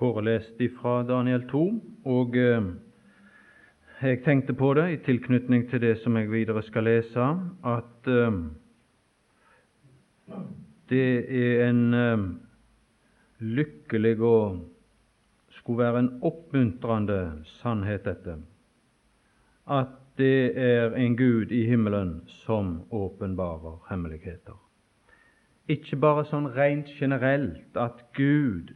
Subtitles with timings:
[0.00, 1.58] Kåre leste fra Daniel 2,
[2.08, 2.68] og eh,
[4.00, 7.26] jeg tenkte på det i tilknytning til det som jeg videre skal lese,
[7.68, 8.38] at eh,
[10.88, 11.04] det
[11.42, 12.24] er en eh,
[13.44, 14.64] lykkelig og
[15.58, 17.20] skulle være en oppmuntrende
[17.60, 18.40] sannhet, dette.
[19.68, 24.56] At det er en Gud i himmelen som åpenbarer hemmeligheter.
[25.68, 28.72] Ikke bare sånn rent generelt at Gud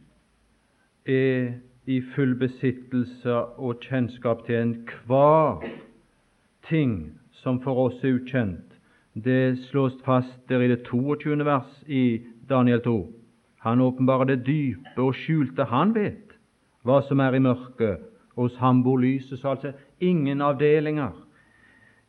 [1.05, 1.53] er
[1.85, 5.65] i full besittelse og kjennskap til enhver
[6.69, 8.71] ting som for oss er ukjent.
[9.13, 11.45] Det slås fast der i det 22.
[11.45, 12.97] vers i Daniel 2.
[13.65, 15.63] Han åpenbarer det dype og skjulte.
[15.69, 16.35] Han vet
[16.83, 18.01] hva som er i mørket.
[18.35, 19.39] Hos ham bor lyset.
[19.39, 21.13] Så altså ingen avdelinger,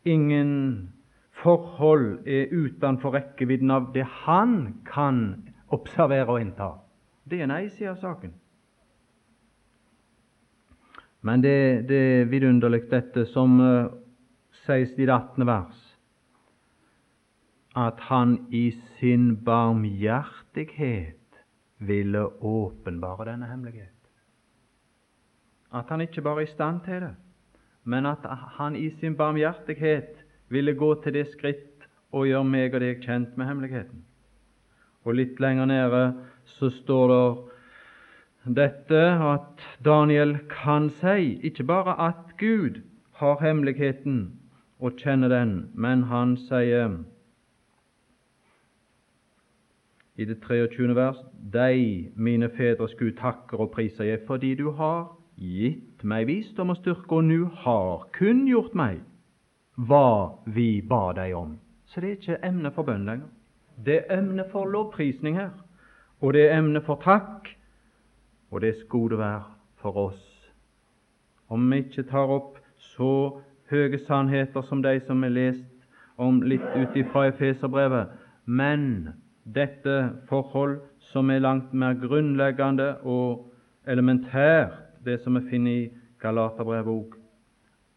[0.05, 0.91] ingen
[1.43, 6.73] forhold er utenfor rekkevidden av det han kan observere og innta.
[7.31, 8.35] Det er nei, sier saken.
[11.27, 13.91] Men det, det er vidunderlig, dette som uh,
[14.67, 15.47] sies i det 18.
[15.49, 15.83] vers,
[17.77, 21.43] at han i sin barmhjertighet
[21.79, 23.91] ville åpenbare denne hemmelighet.
[25.75, 27.15] At han ikke bare er i stand til det,
[27.85, 28.23] men at
[28.57, 33.35] han i sin barmhjertighet ville gå til det skritt og gjøre meg og deg kjent
[33.37, 34.07] med hemmeligheten.
[35.05, 36.03] Og litt lenger nede
[36.57, 37.56] så står det
[38.47, 42.81] dette at Daniel kan si ikke bare at Gud
[43.19, 44.39] har hemmeligheten
[44.79, 46.99] og kjenner den, men han sier
[50.17, 50.95] i det 23.
[50.95, 51.19] vers
[51.53, 56.79] Deg, mine fedres Gud, takker og priser jeg fordi du har gitt meg visdom og
[56.81, 59.03] styrke, og nu har kunngjort meg
[59.77, 61.59] hva vi ba deg om.
[61.87, 63.29] Så det er ikke emne for bønn lenger.
[63.85, 65.53] Det er emne for lovprisning her,
[66.21, 67.56] og det er emne for takk,
[68.57, 69.43] og det skulle være
[69.77, 70.53] for oss.
[71.49, 73.09] Om vi ikke tar opp så
[73.69, 78.15] høye sannheter som de som er lest om litt ut ifra Efeserbrevet,
[78.47, 79.11] men
[79.45, 79.99] dette
[80.31, 80.79] forhold
[81.11, 83.53] som er langt mer grunnleggende og
[83.87, 84.73] elementært,
[85.05, 85.93] det som vi finner i
[86.25, 87.13] Galaterbrevet òg.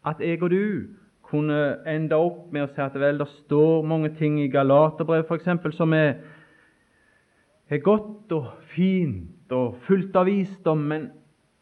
[0.04, 0.92] At jeg og du
[1.24, 5.76] kunne ende opp med å si at vel, det står mange ting i Galaterbrevet f.eks.
[5.80, 6.18] som er,
[7.70, 11.08] er godt og fint og fullt av visdom, men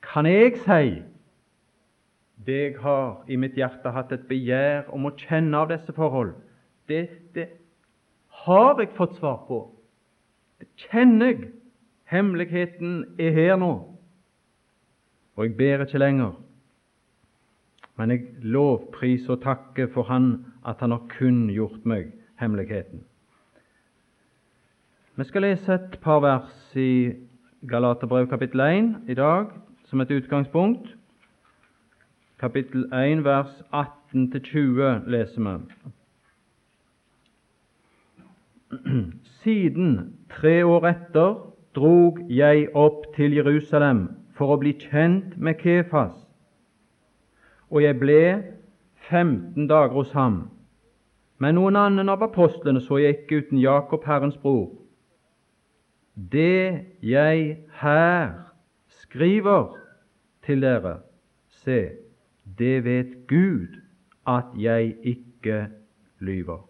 [0.04, 0.98] kan jeg si
[2.46, 6.32] det jeg har i mitt hjerte hatt et begjær om å kjenne av disse forhold,
[6.88, 7.48] det, det
[8.44, 9.62] har jeg fått svar på.
[10.60, 11.48] Det kjenner jeg.
[12.08, 13.72] Hemmeligheten er her nå,
[15.36, 16.38] og jeg ber ikke lenger.
[18.00, 23.02] Men jeg lovpriser og takker for Han at Han har kunngjort meg hemmeligheten.
[25.18, 27.12] Vi skal lese et par vers i
[27.66, 29.46] Galaterbrev kapittel 1 i dag
[29.84, 30.96] som et utgangspunkt.
[32.38, 35.58] Kapittel 1 vers 18-20 leser vi.
[39.42, 41.34] Siden tre år etter
[41.74, 46.28] drog jeg opp til Jerusalem for å bli kjent med Kefas
[47.70, 48.22] og jeg ble
[49.08, 50.48] 15 dager hos ham.
[51.38, 54.70] Men noen annen av apostlene så jeg ikke uten Jakob, Herrens bror.
[56.18, 58.32] Det jeg her
[58.88, 59.76] skriver
[60.42, 61.00] til dere,
[61.48, 61.90] se,
[62.58, 63.78] det vet Gud
[64.26, 65.68] at jeg ikke
[66.18, 66.68] lyver.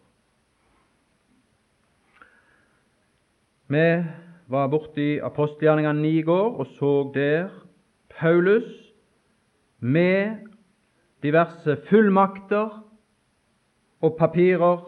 [3.69, 4.05] Vi
[4.49, 7.49] var borti apostelgjerningene 9 i går og så der
[8.21, 8.93] Paulus
[9.81, 10.37] med
[11.23, 12.85] diverse fullmakter
[14.01, 14.85] og papirer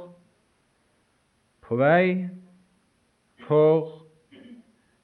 [1.62, 2.28] på vei
[3.46, 3.99] for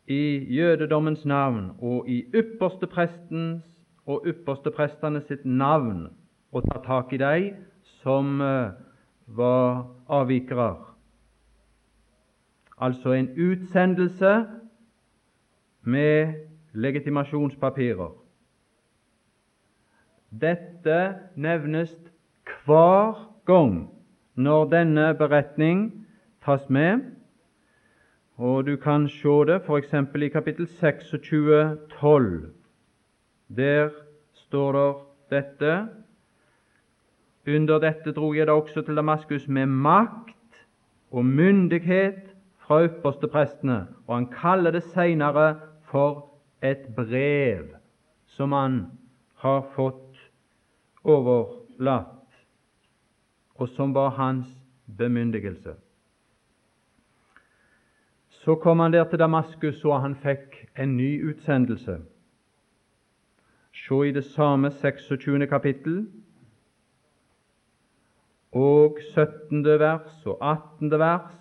[0.06, 3.64] i jødedommens navn og i ypperste prestens
[4.06, 6.06] og ypperste prestene sitt navn
[6.54, 7.38] å ta tak i de
[8.02, 8.70] som eh,
[9.26, 10.76] var avvikere.
[12.78, 14.32] Altså en utsendelse
[15.82, 16.34] med
[16.72, 18.12] legitimasjonspapirer.
[20.30, 21.00] Dette
[21.34, 21.94] nevnes
[22.66, 23.86] hver gang
[24.34, 25.86] når denne beretning
[26.44, 27.15] tas med,
[28.36, 29.94] og du kan se det f.eks.
[30.22, 32.52] i kapittel 26, 12.
[33.56, 33.88] Der
[34.32, 34.94] står det
[35.30, 35.88] dette
[37.48, 40.64] Under dette dro jeg da også til Damaskus med makt
[41.10, 46.32] og myndighet fra ypperste prestene, og han kaller det seinere for
[46.62, 47.76] et brev
[48.26, 48.80] som han
[49.34, 50.18] har fått
[51.04, 52.42] overlatt,
[53.54, 54.50] og som var hans
[54.98, 55.76] bemyndigelse.
[58.46, 61.96] Så kom han der til Damaskus, og han fikk en ny utsendelse.
[63.74, 65.46] Se i det samme 26.
[65.46, 66.06] kapittel
[68.52, 69.64] og 17.
[69.64, 70.90] vers og 18.
[70.90, 71.34] vers.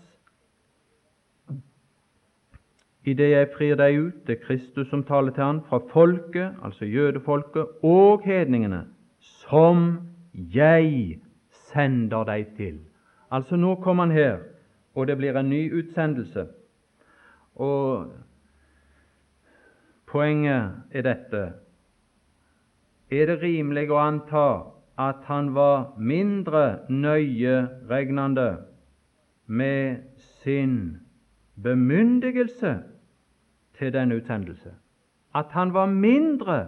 [3.05, 6.85] Idet jeg frir deg ut, det er Kristus som taler til han, fra folket, altså
[6.85, 8.87] jødefolket, og hedningene,
[9.19, 11.19] som jeg
[11.69, 12.81] sender deg til.
[13.31, 14.37] Altså Nå kom han her,
[14.95, 16.49] og det blir en ny utsendelse.
[17.55, 18.11] Og
[20.05, 21.43] Poenget er dette
[23.11, 24.47] Er det rimelig å anta
[24.99, 28.49] at han var mindre nøyeregnende
[29.47, 30.05] med
[30.43, 30.97] sin
[31.63, 32.77] bemyndigelse
[33.75, 34.71] til denne utsendelse?
[35.35, 36.67] At han var mindre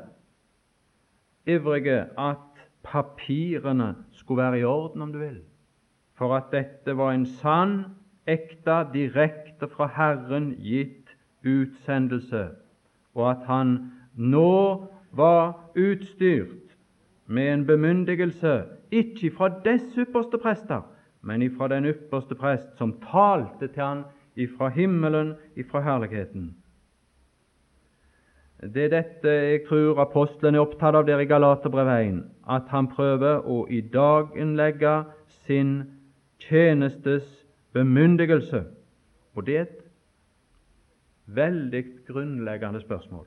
[1.47, 5.39] ivrige at papirene skulle være i orden, om du vil,
[6.13, 7.83] for at dette var en sann,
[8.27, 11.15] ekte, direkte fra Herren gitt
[11.47, 12.49] utsendelse
[13.17, 13.77] og at han
[14.15, 14.87] nå
[15.17, 16.75] var utstyrt
[17.25, 18.53] med en bemyndigelse
[18.91, 20.85] ikke fra dess ypperste prester,
[21.21, 24.03] men ifra den ypperste prest som talte til han
[24.35, 26.55] ifra himmelen, ifra herligheten.
[28.61, 32.87] Det er dette jeg tror apostelen er opptatt av der i Galaterbrevet 1, at han
[32.89, 35.03] prøver å i dag innlegge
[35.45, 35.83] sin
[36.41, 37.36] tjenestes
[37.77, 38.65] bemyndigelse.
[39.35, 39.83] Og det er et
[41.27, 43.25] veldig grunnleggende spørsmål.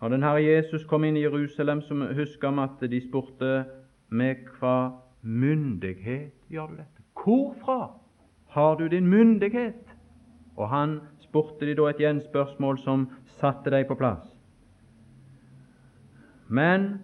[0.00, 3.64] Når den Herre Jesus kom inn i Jerusalem, så husker vi at de spurte
[4.10, 4.90] med hva
[5.22, 7.04] myndighet gjør du dette?
[7.22, 7.92] Hvorfra
[8.48, 9.94] har du din myndighet?
[10.56, 13.08] Og han spurte de da et gjenspørsmål som
[13.38, 14.26] satte dem på plass.
[16.48, 16.98] Men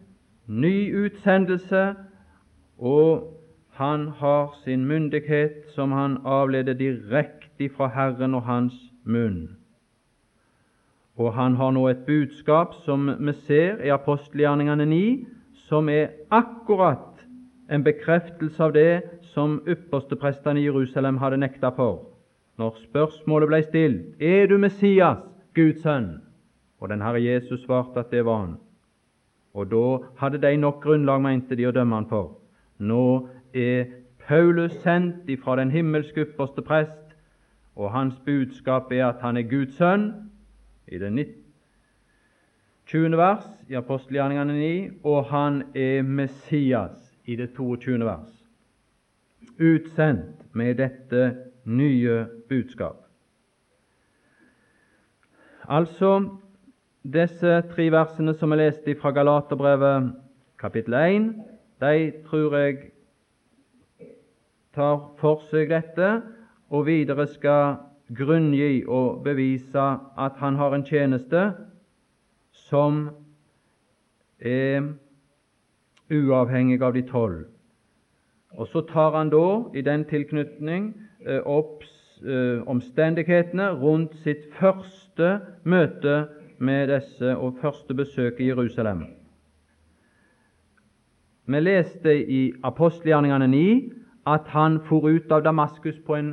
[0.46, 1.94] ny utsendelse,
[2.78, 3.37] og
[3.78, 9.54] han har sin myndighet som han avleder direkte fra Herren og Hans munn.
[11.14, 15.26] Og han har nå et budskap som vi ser i apostelgjerningene 9,
[15.68, 17.22] som er akkurat
[17.70, 22.02] en bekreftelse av det som yppersteprestene i Jerusalem hadde nekta for.
[22.58, 25.22] Når spørsmålet ble stilt er du Messias,
[25.54, 26.16] Guds sønn,
[26.82, 28.58] og den Herre Jesus svarte at det var han.
[29.54, 29.86] Og da
[30.18, 32.34] hadde de nok grunnlag, mente de, å dømme han for.
[32.78, 33.28] Nå
[33.58, 33.84] er
[34.28, 37.08] Paulus sendt ifra den himmelske ypperste prest
[37.78, 40.10] og hans budskap er at han er Guds sønn,
[40.88, 41.26] i det
[42.86, 43.16] 20.
[43.16, 47.98] vers i apostelgjerningene 9, og han er Messias i det 22.
[48.04, 48.32] vers.
[49.60, 53.04] Utsendt med dette nye budskap.
[55.68, 56.30] Altså,
[57.04, 60.14] disse tre versene som er lest fra Galaterbrevet
[60.58, 61.34] kapittel 1,
[61.80, 62.78] de tror jeg
[64.78, 66.08] tar for seg dette
[66.70, 67.78] og videre skal
[68.14, 69.84] grunngi og bevise
[70.18, 71.50] at han har en tjeneste
[72.68, 73.08] som
[74.38, 74.94] er
[76.10, 77.44] uavhengig av de tolv.
[78.56, 80.94] Og Så tar han da i den tilknytning
[81.26, 81.84] eh, opp
[82.24, 86.28] eh, omstendighetene rundt sitt første møte
[86.58, 89.04] med disse og første besøk i Jerusalem.
[91.48, 93.97] Vi leste i apostelgjerningene 9
[94.28, 96.32] at han for ut av Damaskus på en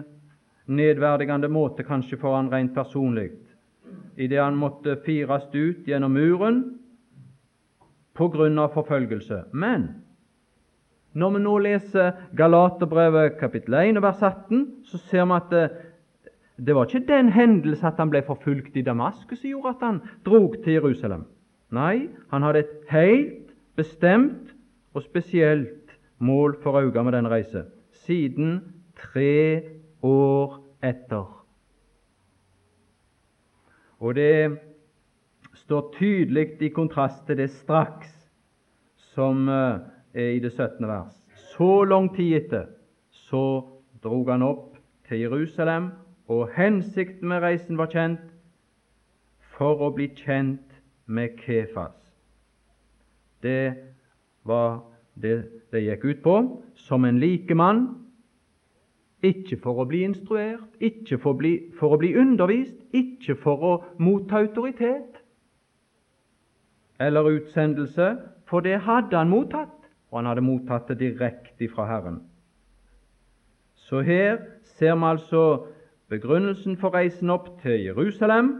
[0.66, 3.30] nedverdigende måte, kanskje for han rent personlig,
[4.18, 6.64] idet han måtte fires ut gjennom muren
[8.16, 9.44] på grunn av forfølgelse.
[9.54, 9.90] Men
[11.16, 15.66] når vi nå leser Galaterbrevet kapittel 1 vers 18, så ser vi at det,
[16.56, 20.02] det var ikke den hendelse at han ble forfulgt i Damaskus som gjorde at han
[20.28, 21.26] drog til Jerusalem.
[21.76, 24.54] Nei, han hadde et helt bestemt
[24.96, 25.92] og spesielt
[26.24, 27.66] mål for øye med denne reise.
[28.06, 28.60] Siden
[28.96, 29.62] tre
[30.06, 31.26] år etter.
[34.00, 34.58] Og det
[35.54, 38.12] står tydelig i kontrast til det straks
[39.16, 39.80] som eh,
[40.14, 40.88] er i det 17.
[40.88, 41.16] vers.
[41.56, 42.68] Så lang tid etter
[43.10, 43.64] så
[44.04, 45.90] drog han opp til Jerusalem,
[46.28, 48.22] og hensikten med reisen var kjent
[49.56, 51.96] for å bli kjent med Kefas.
[53.42, 53.74] Det
[54.46, 54.84] var
[55.22, 55.38] det
[55.72, 56.36] det gikk ut på,
[56.76, 57.88] som en likemann
[59.26, 63.64] ikke for å bli instruert, ikke for å bli, for å bli undervist, ikke for
[63.64, 65.22] å motta autoritet
[67.00, 68.14] eller utsendelse,
[68.48, 69.74] for det hadde han mottatt,
[70.12, 72.22] og han hadde mottatt det direkte fra Herren.
[73.76, 74.38] Så her
[74.78, 75.42] ser vi altså
[76.10, 78.54] begrunnelsen for reisen opp til Jerusalem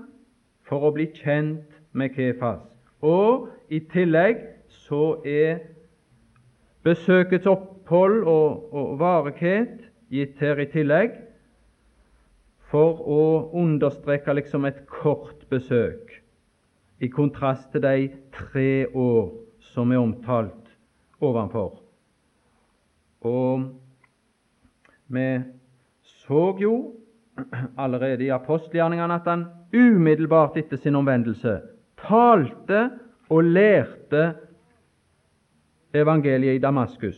[0.68, 2.60] for å bli kjent med Kefas.
[3.00, 5.62] Og i tillegg så er
[6.86, 11.16] besøkets opphold og, og varighet gitt her i tillegg
[12.72, 13.24] for å
[13.58, 16.22] understreke liksom et kort besøk.
[17.04, 19.26] i kontrast til de tre år
[19.60, 20.70] som er omtalt
[21.20, 21.82] ovenfor.
[23.28, 23.66] Og
[25.12, 25.26] vi
[26.24, 26.94] så jo
[27.78, 29.44] allerede i apostelgjerningene at han
[29.76, 31.58] umiddelbart etter sin omvendelse
[32.00, 32.90] talte
[33.30, 34.24] og lærte
[35.96, 37.18] evangeliet i Damaskus.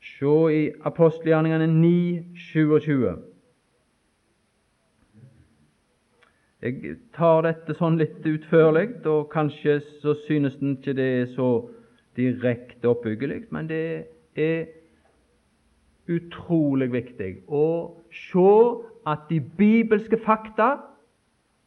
[0.00, 3.16] Se i apostelgjerningene 9, 27.
[6.62, 11.50] Jeg tar dette sånn litt utførlig, og kanskje så synes den ikke det er så
[12.16, 14.08] direkte oppbyggelig, men det
[14.40, 14.66] er
[16.08, 17.66] utrolig viktig å
[18.14, 18.52] se
[19.06, 20.76] at de bibelske fakta,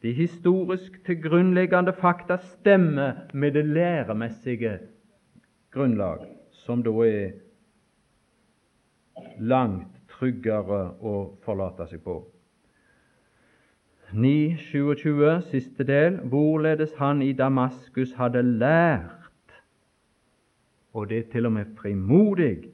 [0.02, 4.78] de historisk til grunnleggende fakta, stemmer med det læremessige
[5.72, 7.32] grunnlag, som da er
[9.38, 12.20] langt tryggere å forlate seg på.
[14.10, 19.54] 9.27, siste del, hvorledes han i Damaskus hadde lært,
[20.92, 22.70] og det er til og med frimodig,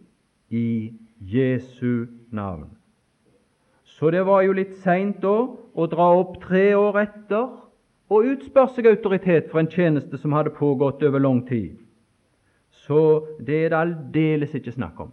[0.48, 2.70] i Jesu navn.
[3.82, 7.48] Så det var jo litt seint da å dra opp tre år etter
[8.12, 11.74] og utspørre seg autoritet for en tjeneste som hadde pågått over lang tid.
[12.86, 12.98] Så
[13.42, 15.12] det er det aldeles ikke snakk om.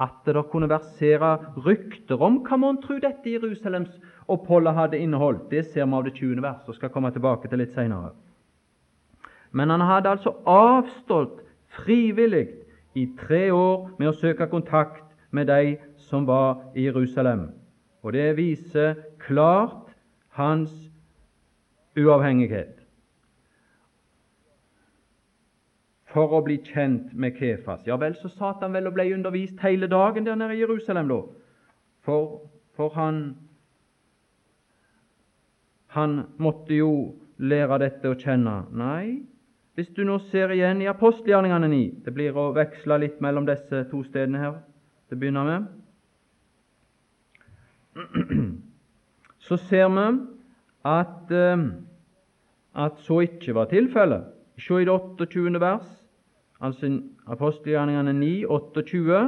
[0.00, 1.32] At det kunne versere
[1.66, 3.96] rykter om hva mon tru dette Jerusalems
[4.30, 6.42] oppholdet hadde inneholdt, det ser vi av det 20.
[6.42, 8.12] vers, og skal komme tilbake til litt senere.
[9.52, 11.42] Men han hadde altså avstått
[11.82, 12.46] frivillig
[12.94, 15.76] i tre år med å søke kontakt med de
[16.08, 17.48] som var i Jerusalem.
[18.02, 19.90] Og det viser klart
[20.38, 20.72] hans
[21.98, 22.77] uavhengighet.
[26.08, 27.82] For å bli kjent med Kefas.
[27.86, 31.10] Ja vel, så satt han vel og ble undervist hele dagen der nede i Jerusalem,
[31.10, 31.20] da.
[32.06, 33.20] For, for han
[35.88, 36.90] han måtte jo
[37.40, 38.60] lære dette å kjenne.
[38.76, 39.22] Nei,
[39.78, 43.84] hvis du nå ser igjen i apostelgjerningene 9 Det blir å veksle litt mellom disse
[43.90, 44.56] to stedene her
[45.08, 45.68] til å begynne med.
[49.48, 50.08] Så ser vi
[50.88, 51.62] at, eh,
[52.74, 54.26] at så ikke var tilfellet.
[54.58, 55.60] Se i det 28.
[55.60, 55.86] vers,
[56.60, 56.90] altså
[57.26, 59.20] apostelgjerningene 9, 28.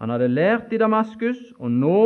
[0.00, 2.00] Han hadde lært i Damaskus, og nå,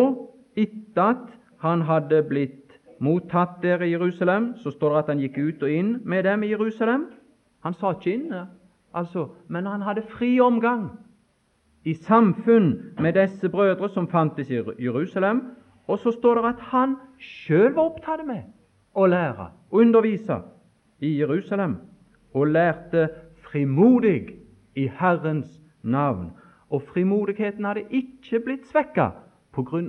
[0.56, 5.38] etter at han hadde blitt mottatt der i Jerusalem, så står det at han gikk
[5.38, 7.08] ut og inn med dem i Jerusalem.
[7.64, 8.46] Han sa ikke inne,
[8.92, 10.90] altså, men han hadde fri omgang
[11.84, 15.42] i samfunn med disse brødre som fantes i Jerusalem.
[15.86, 18.44] Og så står det at han sjøl var opptatt med
[18.94, 20.40] å lære og undervise
[21.00, 21.76] i Jerusalem,
[22.34, 23.08] og lærte
[23.46, 24.34] frimodig
[24.74, 26.32] i Herrens navn.
[26.70, 29.10] Og frimodigheten hadde ikke blitt svekka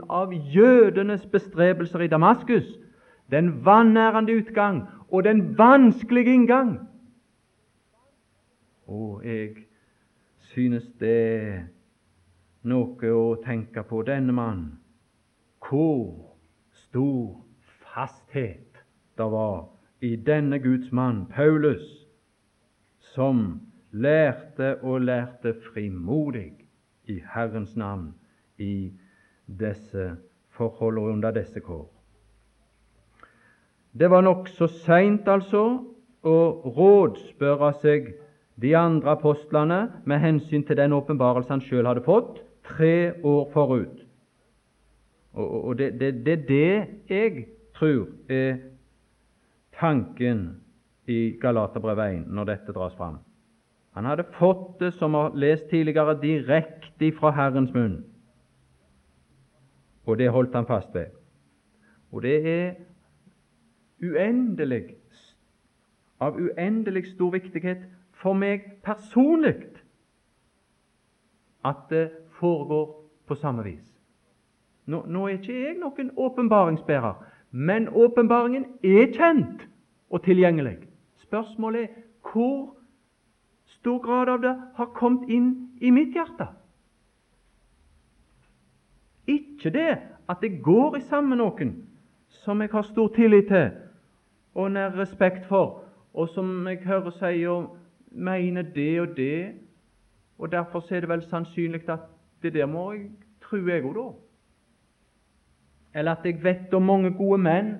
[0.09, 2.67] av jødenes bestrebelser i Damaskus
[3.31, 6.79] den vanærende utgang og den vanskelige inngang.
[8.87, 9.49] Og jeg
[10.39, 11.63] synes det er
[12.63, 14.77] noe å tenke på denne mann.
[15.65, 16.37] Hvor
[16.71, 17.41] stor
[17.81, 18.83] fasthet
[19.17, 19.65] det var
[20.01, 22.04] i denne Guds mann, Paulus,
[23.15, 26.51] som lærte og lærte frimodig
[27.07, 28.13] i Herrens navn
[28.59, 28.91] i
[29.47, 30.15] disse
[30.57, 31.87] forhold og under disse kår.
[33.99, 35.79] Det var nokså seint, altså,
[36.25, 36.37] å
[36.75, 38.09] rådspørre seg
[38.61, 39.79] de andre apostlene
[40.09, 44.01] med hensyn til den åpenbarelse han sjøl hadde fått tre år forut.
[45.35, 48.57] Og Det er det, det, jeg tror er
[49.79, 50.64] tanken
[51.07, 53.19] i Galaterbrevet 1 når dette dras fram.
[53.95, 58.03] Han hadde fått det, som vi har lest tidligere, direkte fra Herrens munn.
[60.05, 61.13] Og det holdt han fast ved.
[62.11, 62.73] Og det er
[64.03, 64.95] uendelig,
[66.19, 69.55] av uendelig stor viktighet for meg personlig
[71.65, 72.09] at det
[72.39, 72.85] foregår
[73.27, 73.85] på samme vis.
[74.85, 77.15] Nå, nå er ikke jeg noen åpenbaringsbærer,
[77.51, 79.65] men åpenbaringen er kjent
[80.09, 80.84] og tilgjengelig.
[81.25, 82.75] Spørsmålet er hvor
[83.65, 85.49] stor grad av det har kommet inn
[85.81, 86.47] i mitt hjerte.
[89.27, 89.89] Ikke det
[90.29, 91.73] at det går i sammen med noen
[92.43, 93.71] som jeg har stor tillit til,
[94.55, 97.69] og nær respekt for, og som jeg hører sier
[98.11, 99.55] mener det og det,
[100.37, 102.05] og derfor er det vel sannsynlig at
[102.43, 103.09] det der må jeg
[103.41, 104.07] tro jeg òg, da.
[105.99, 107.75] Eller at jeg vet om mange gode menn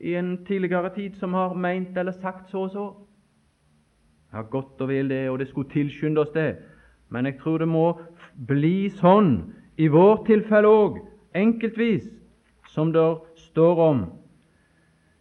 [0.00, 2.86] i en tidligere tid som har meint eller sagt så og så.
[4.32, 6.56] Ja, godt og vel det, og det skulle tilskynde oss det,
[7.08, 7.86] men jeg tror det må
[8.48, 10.98] bli sånn i vårt tilfelle òg,
[11.36, 12.08] enkeltvis,
[12.68, 14.04] som det står om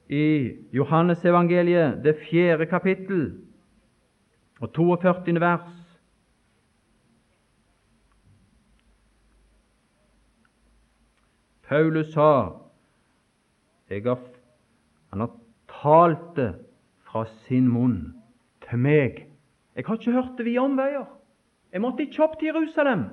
[0.10, 3.26] i Johannesevangeliet, det fjerde kapittel
[4.60, 5.40] og 42.
[5.42, 5.72] vers.
[11.66, 12.62] Paulus sa
[13.90, 14.35] jeg har,
[15.16, 15.36] Han har
[15.72, 16.50] talt det
[17.08, 18.00] fra sin munn
[18.68, 19.22] til meg.
[19.76, 21.06] Jeg har ikke hørt det via omveier.
[21.72, 23.06] Jeg måtte ikke opp til Jerusalem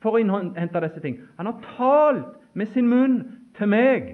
[0.00, 1.18] for å innhente disse ting.
[1.36, 3.18] Han har talt med sin munn
[3.58, 4.08] til meg.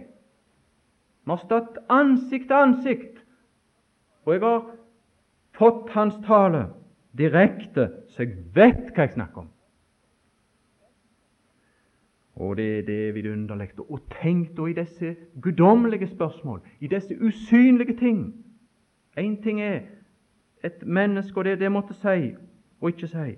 [1.23, 3.23] Vi har stått ansikt til ansikt,
[4.27, 4.67] og jeg har
[5.55, 6.65] fått hans tale
[7.15, 9.53] direkte, så jeg vet hva jeg snakker om.
[12.37, 13.69] Og det, det er vidunderlig.
[13.89, 18.45] Og tenk da i disse guddommelige spørsmål, i disse usynlige ting.
[19.19, 19.81] Én ting er
[20.65, 22.35] et menneske og det det måtte si
[22.81, 23.37] og ikke si.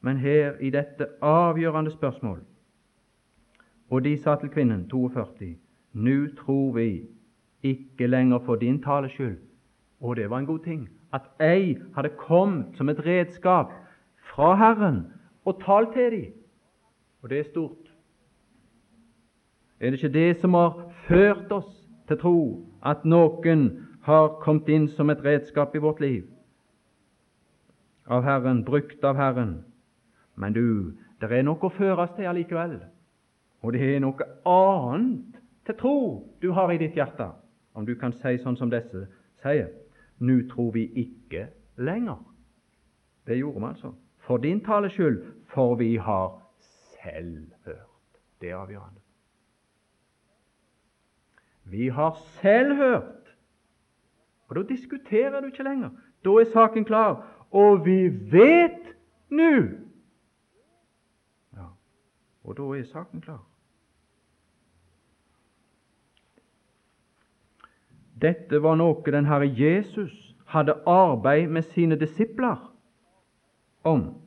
[0.00, 2.40] Men her i dette avgjørende spørsmål
[3.90, 5.56] Og de sa til kvinnen, 42,
[5.92, 7.02] nå tror vi
[7.62, 9.36] ikke lenger for din tales skyld.
[10.00, 13.72] Og det var en god ting at ei hadde kommet som et redskap
[14.18, 15.06] fra Herren
[15.44, 16.32] og talt til dem.
[17.24, 17.94] Og det er stort.
[19.80, 21.70] Er det ikke det som har ført oss
[22.08, 22.40] til tro
[22.84, 23.62] at noen
[24.04, 26.26] har kommet inn som et redskap i vårt liv?
[28.04, 29.64] Av Herren, brukt av Herren.
[30.36, 32.76] Men du, det er noe å føres til allikevel.
[33.64, 35.96] Og det er noe annet til tro
[36.44, 37.30] du har i ditt hjerte,
[37.72, 39.06] om du kan si sånn som disse
[39.40, 39.72] sier.
[40.20, 41.48] Nå tror vi ikke
[41.80, 42.20] lenger.
[43.24, 43.96] Det gjorde vi altså.
[44.28, 46.43] For din tales skyld, for vi har
[47.04, 48.20] selv hørt.
[48.40, 49.00] Det er avgjørende.
[51.64, 53.36] Vi har selv hørt.
[54.48, 55.90] Og Da diskuterer du ikke lenger.
[56.24, 57.26] Da er saken klar.
[57.50, 58.96] Og vi vet
[59.30, 59.52] nå
[61.56, 61.66] ja.
[62.44, 63.44] Og da er saken klar.
[68.22, 72.74] Dette var noe den Herre Jesus hadde arbeid med sine disipler
[73.84, 74.23] om,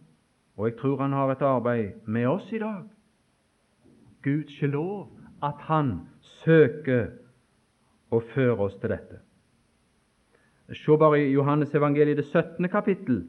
[0.57, 2.83] og jeg tror han har et arbeid med oss i dag.
[4.23, 5.11] Guds lov
[5.43, 5.99] at han
[6.43, 7.11] søker
[8.11, 9.21] å føre oss til dette.
[10.73, 12.67] Se bare i Johannes evangeliet, det 17.
[12.69, 13.21] kapittel,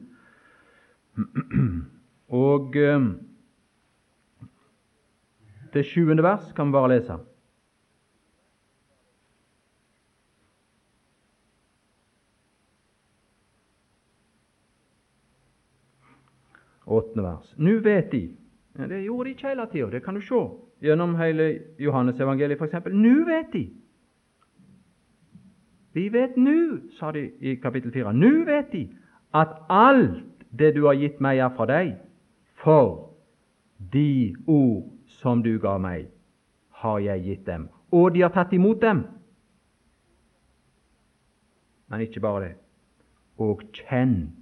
[2.27, 3.05] og eh,
[5.73, 6.23] det 20.
[6.23, 7.19] vers kan vi bare lese.
[16.89, 17.53] Åttende vers.
[17.57, 18.23] Nå vet de
[18.77, 20.41] ja, Det gjorde de ikke hele tida, det kan du se
[20.81, 21.49] gjennom hele
[21.79, 22.91] Johannes-evangeliet f.eks.
[22.93, 23.65] Nå vet de.
[25.93, 28.85] Vi vet nå, sa de i kapittel 4, nå vet de
[29.35, 31.93] at alt det du har gitt meg, er fra deg,
[32.61, 33.11] for
[33.93, 34.87] de ord
[35.19, 36.09] som du ga meg,
[36.81, 39.03] har jeg gitt dem, og de har tatt imot dem.
[41.89, 42.55] Men ikke bare det,
[43.41, 44.35] og kjent.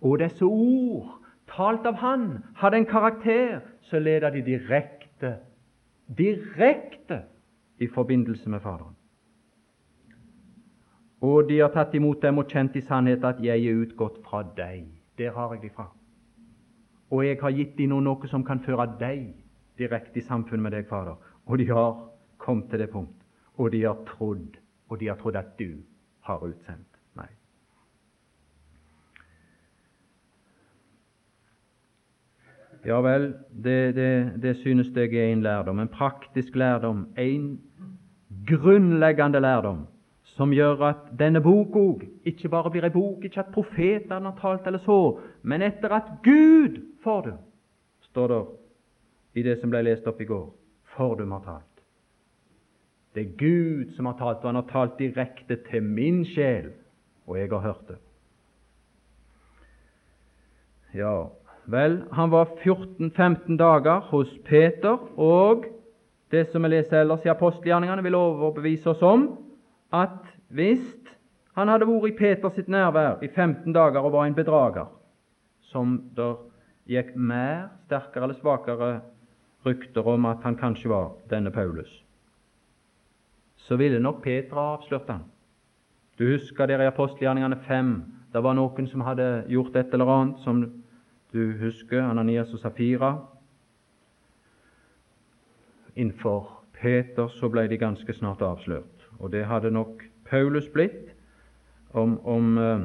[0.00, 1.19] Og disse ord
[1.60, 5.34] talt av Han, hadde en karakter, så leder de direkte,
[6.18, 7.22] direkte
[7.78, 8.96] i forbindelse med Faderen.
[11.20, 14.40] Og de har tatt imot dem og kjent i sannhet at jeg er utgått fra
[14.56, 14.86] deg.
[15.20, 15.90] Der har jeg de fra.
[17.10, 19.34] Og jeg har gitt dem noe som kan føre deg
[19.76, 21.18] direkte i samfunn med deg, Fader.
[21.44, 22.06] Og de har
[22.40, 23.16] kommet til det punkt.
[23.60, 24.56] Og de har trodd,
[24.88, 25.82] og de har trodd at du
[26.24, 26.89] har utsendt.
[32.84, 37.60] Ja vel, det, det, det synes jeg er en lærdom, en praktisk lærdom, en
[38.48, 39.86] grunnleggende lærdom,
[40.22, 44.38] som gjør at denne bok òg ikke bare blir ei bok, ikke at profetene har
[44.40, 47.34] talt eller så, men etter at Gud får det,
[48.08, 48.40] står det
[49.34, 50.46] i det som ble lest opp i går,
[50.96, 51.66] for dem har talt.
[53.14, 56.70] Det er Gud som har talt, og han har talt direkte til min sjel,
[57.26, 57.98] og jeg har hørt det.
[60.94, 61.28] Ja,
[61.70, 65.64] Vel, han var 14-15 dager hos Peter, og
[66.30, 69.28] det som vi leser ellers i apostelgjerningene, vil overbevise oss om
[69.94, 70.18] at
[70.50, 70.82] hvis
[71.58, 74.90] han hadde vært i Peters nærvær i 15 dager og var en bedrager,
[75.70, 76.38] som der
[76.90, 78.92] gikk mer, sterkere eller svakere
[79.66, 81.90] rykter om at han kanskje var denne Paulus,
[83.60, 85.26] så ville nok Peter ha avslørt han.
[86.18, 87.92] Du husker der i apostelgjerningene 5,
[88.32, 90.64] det var noen som hadde gjort et eller annet som
[91.32, 93.14] du husker Ananias og Safira.
[95.96, 101.12] Innenfor Peter så ble de ganske snart avslørt, og det hadde nok Paulus blitt
[101.90, 102.80] om, om, eh,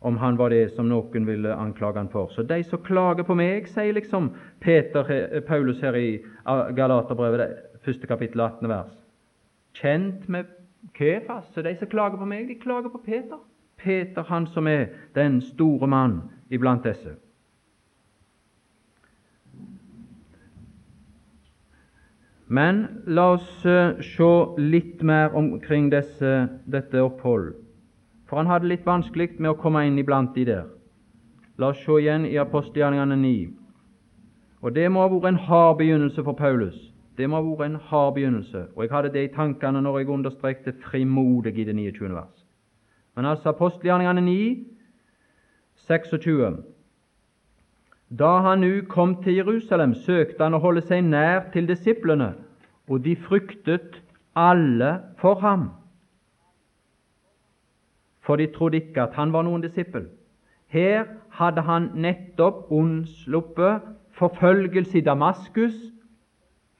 [0.00, 2.30] om han var det som noen ville anklage han for.
[2.34, 6.18] Så de som klager på meg, sier liksom Peter, eh, Paulus her i
[6.76, 8.68] Galaterbrevet, første kapittel 18.
[8.68, 8.92] vers.
[9.74, 10.44] Kjent med
[10.94, 13.38] Kefas, så de som klager på meg, de klager på Peter.
[13.78, 17.16] Peter, han som er den store mann iblant disse.
[22.52, 26.32] Men la oss uh, se litt mer omkring disse,
[26.68, 27.54] dette opphold.
[28.28, 30.66] For han hadde litt vanskelig med å komme inn iblant de der.
[31.56, 33.32] La oss se igjen i apostelgjerningene 9.
[34.62, 36.76] Og Det må ha vært en hard begynnelse for Paulus.
[37.16, 38.66] Det må ha vært en hard begynnelse.
[38.76, 42.12] Og Jeg hadde det i tankene når jeg understrekte frimodig i det 29.
[42.12, 42.44] vers.
[43.16, 44.66] Men altså apostelgjerningene 9,
[45.88, 46.62] 26.
[48.18, 52.34] Da han nu kom til Jerusalem, søkte han å holde seg nær til disiplene,
[52.88, 54.02] og de fryktet
[54.36, 55.70] alle for ham.
[58.20, 60.10] For de trodde ikke at han var noen disippel.
[60.68, 61.06] Her
[61.38, 65.78] hadde han nettopp unnsluppet forfølgelse i Damaskus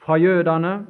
[0.05, 0.87] fra jødene.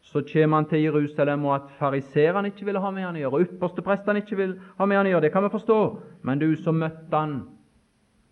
[0.00, 3.34] Så kommer han til Jerusalem, og at fariseerne ikke ville ha med han å gjøre,
[3.34, 5.78] og yppersteprestene ikke vil ha med han å gjøre, det kan vi forstå.
[6.22, 7.40] Men du som møtte han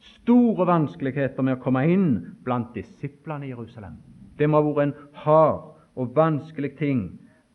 [0.02, 2.08] store vanskeligheter med å komme inn
[2.44, 3.98] blant disiplene i Jerusalem.
[4.38, 7.02] Det må ha vært en hard og vanskelig ting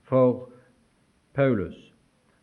[0.07, 0.47] for
[1.36, 1.75] Paulus.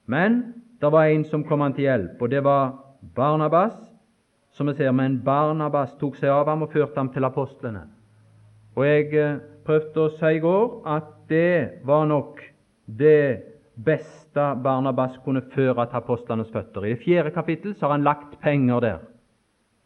[0.07, 0.43] Men
[0.81, 2.75] det var en som kom han til hjelp, og det var
[3.17, 3.77] Barnabas.
[4.55, 7.89] Som vi ser, Men Barnabas tok seg av ham og førte ham til apostlene.
[8.77, 12.39] Og Jeg eh, prøvde å si i går at det var nok
[12.87, 13.43] det
[13.75, 16.85] beste Barnabas kunne føre til apostlenes føtter.
[16.85, 19.03] I det fjerde kapittel så har han lagt penger der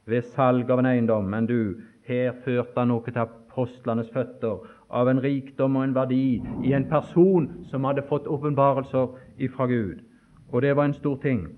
[0.08, 5.08] ved salg av en eiendom, men du, her førte han noe til apostlenes føtter av
[5.10, 9.12] en rikdom og en verdi i en person som hadde fått åpenbarelser
[9.44, 10.00] ifra Gud.
[10.52, 11.48] Og det var en stor ting.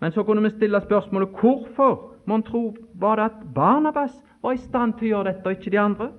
[0.00, 4.62] Men så kunne vi stille spørsmålet hvorfor mon tro var det at Barnabas var i
[4.62, 6.10] stand til å gjøre dette, og ikke de andre?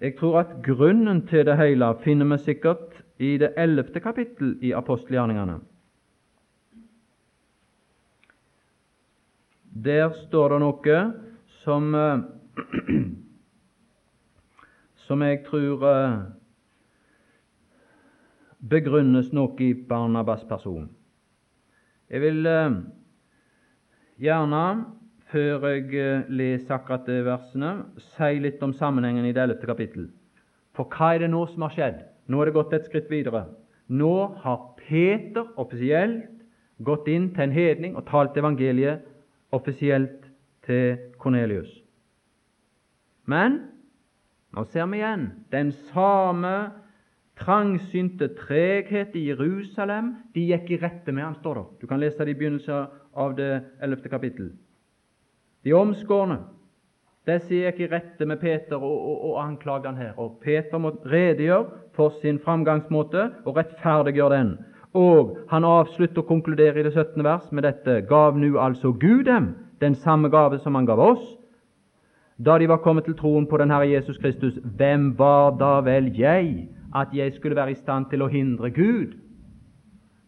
[0.00, 4.74] Jeg tror at grunnen til det hele finner vi sikkert i det ellevte kapittel i
[4.76, 5.60] apostelgjerningene.
[9.74, 10.96] Der står det noe
[11.64, 12.20] som eh,
[15.04, 16.18] som jeg tror eh,
[18.70, 20.86] begrunnes noe i Barnabas person.
[22.06, 22.76] Jeg vil eh,
[24.22, 24.62] gjerne,
[25.34, 27.72] før jeg leser akkurat de versene,
[28.14, 30.06] si litt om sammenhengen i det ellevte kapittel.
[30.78, 31.98] For hva er det nå som har skjedd?
[32.30, 33.48] Nå er det gått et skritt videre.
[33.90, 36.30] Nå har Peter offisielt
[36.86, 39.02] gått inn til en hedning og talt evangeliet
[39.54, 40.26] offisielt
[40.66, 41.70] til Kornelius.
[43.30, 43.60] Men
[44.54, 46.54] nå ser vi igjen den samme
[47.40, 50.14] trangsynte treghet i Jerusalem.
[50.34, 51.64] De gikk i rette med han, står det.
[51.82, 53.50] Du kan lese det i begynnelsen av det
[53.82, 54.52] ellevte kapittel.
[55.64, 56.42] De omskårne,
[57.24, 60.12] disse gikk i rette med Peter og, og, og anklagde han her.
[60.20, 64.54] Og Peter må redegjøre for sin framgangsmåte og rettferdiggjøre den.
[64.94, 67.24] Og han avslutter og konkluderer i det 17.
[67.24, 71.24] vers med dette gav nu altså Gud dem den samme gave som han gav oss,
[72.38, 74.54] da de var kommet til troen på den Herre Jesus Kristus.
[74.76, 79.14] Hvem var da vel jeg, at jeg skulle være i stand til å hindre Gud?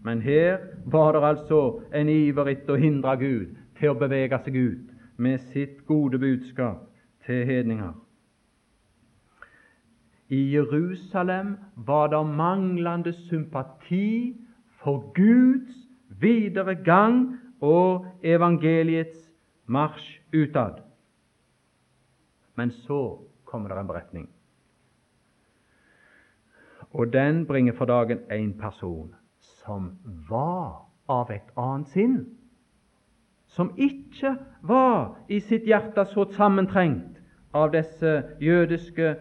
[0.05, 4.57] Men her var det altså en iver etter å hindre Gud til å bevege seg
[4.57, 6.87] ut med sitt gode budskap
[7.27, 7.95] til hedninger.
[10.31, 14.37] I Jerusalem var det manglende sympati
[14.87, 15.75] for Guds
[16.21, 19.19] videre gang og evangeliets
[19.67, 20.79] marsj utad.
[22.55, 24.29] Men så kommer det en beretning.
[26.95, 29.91] Og den bringer for dagen en person som
[30.31, 32.17] var av et annet sinn.
[33.47, 37.19] Som ikke var i sitt hjerte så sammentrengt
[37.55, 39.17] av disse jødiske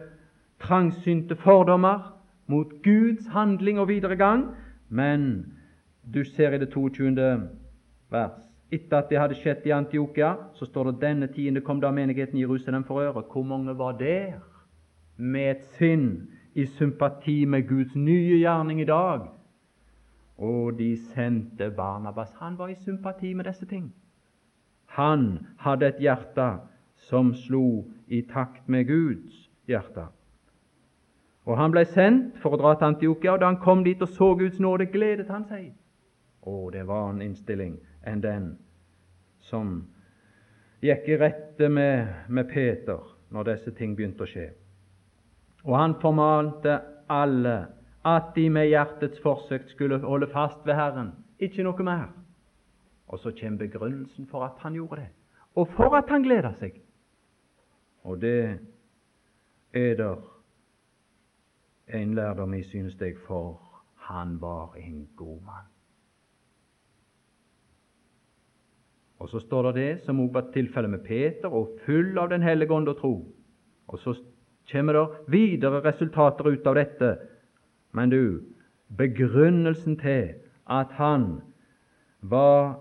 [0.61, 2.11] trangsynte fordommer
[2.47, 4.51] mot Guds handling og videre gang,
[4.89, 5.54] men
[6.13, 7.49] du ser i det 22.
[8.11, 11.91] vers etter at det hadde skjedd i Antiokia, så står det denne tiende kom da
[11.93, 13.23] menigheten i Jerusalem for øre.
[13.31, 14.39] Hvor mange var der
[15.17, 19.27] med et sinn i sympati med Guds nye gjerning i dag?
[20.37, 22.33] Og de sendte Barnabas.
[22.39, 23.93] Han var i sympati med disse ting.
[24.85, 26.49] Han hadde et hjerte
[26.95, 30.07] som slo i takt med Guds hjerte.
[31.45, 34.09] Og Han ble sendt for å dra til Antiokia, og da han kom dit og
[34.09, 35.73] så Guds nåde, gledet han seg.
[36.45, 38.51] Å, det var en innstilling enn den
[39.49, 39.79] som
[40.85, 43.01] gikk i rette med, med Peter
[43.33, 44.49] når disse ting begynte å skje.
[45.65, 46.77] Og han formante
[47.09, 47.55] alle
[48.05, 52.07] at de med hjertets forsøk skulle holde fast ved Herren, ikke noe mer.
[53.09, 55.09] Og så kommer begrunnelsen for at han gjorde det,
[55.57, 56.77] og for at han gleda seg.
[58.05, 58.59] Og det
[59.73, 60.21] er der
[61.87, 63.61] en lærdom i, synes jeg, for
[64.09, 65.74] han var en god mann.
[69.19, 72.41] Og så står det det som også var tilfellet med Peter, og full av Den
[72.43, 73.13] hellige ånd og tro.
[73.87, 74.15] Og så
[74.71, 77.17] kommer det videre resultater ut av dette.
[77.93, 78.41] Men du,
[78.97, 80.35] begrunnelsen til
[80.67, 81.41] at han
[82.21, 82.79] var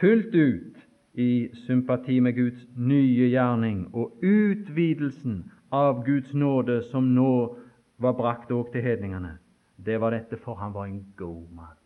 [0.00, 0.76] fullt ut
[1.14, 7.56] i sympati med Guds nye gjerning og utvidelsen av Guds nåde som nå
[7.96, 9.38] var brakt òg til hedningene,
[9.76, 11.78] det var dette, for han var en god mann.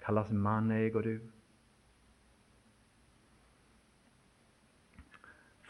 [0.00, 1.31] Hva slags mann er jeg og du?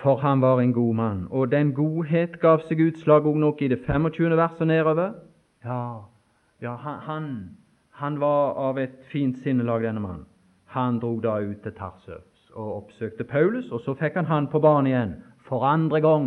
[0.02, 3.68] For han var en god mann, og den godhet gav seg utslag òg nok i
[3.70, 4.34] det 25.
[4.34, 5.12] verset nedover.
[5.64, 6.08] Ja,
[6.62, 7.28] ja han,
[7.90, 10.24] han, var av et fint sinnelag, denne mannen.
[10.74, 14.58] Han drog da ut til Tarsus og oppsøkte Paulus, og så fikk han han på
[14.60, 15.12] banen igjen
[15.46, 16.26] for andre gang.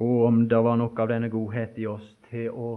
[0.00, 2.72] Og om det var nok av denne godhet i oss til å,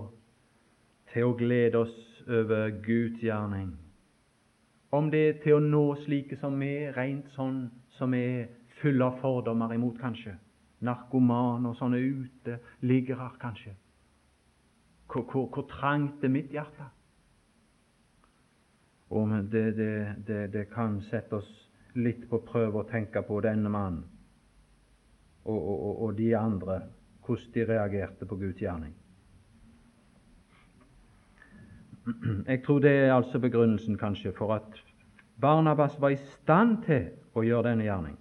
[1.14, 3.72] til å glede oss over Guds gjerning,
[4.92, 7.66] om det er til å nå slike som er rent sånn
[7.98, 8.48] som er
[8.82, 10.36] fulle av fordommer imot, kanskje,
[10.86, 13.74] narkoman og sånne uteliggere, kanskje.
[15.08, 16.90] Hvor, hvor, hvor trangt er mitt hjerte?
[19.10, 19.92] Og det, det,
[20.28, 21.52] det, det, kan sette oss
[21.96, 24.04] litt på prøve å tenke på denne mannen
[25.48, 26.82] og, og, og de andre
[27.24, 28.94] hvordan de reagerte på Guds gjerning.
[32.48, 34.84] Jeg tror det er altså begrunnelsen kanskje for at
[35.42, 38.16] Barnabas var i stand til å gjøre denne gjerning.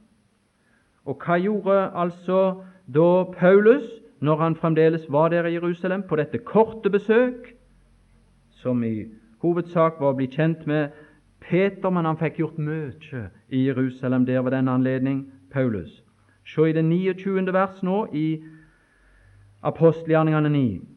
[1.06, 2.40] Og hva gjorde altså
[2.86, 3.86] da Paulus
[4.20, 7.54] når han fremdeles var der i Jerusalem på dette korte besøk,
[8.50, 9.06] som i
[9.42, 10.90] hovedsak var å bli kjent med
[11.40, 16.02] Peter, men han fikk gjort mye i Jerusalem der ved denne anledning, Paulus.
[16.46, 17.52] Se i det 29.
[17.52, 18.42] vers nå i
[19.62, 20.95] apostelgjerningene 9.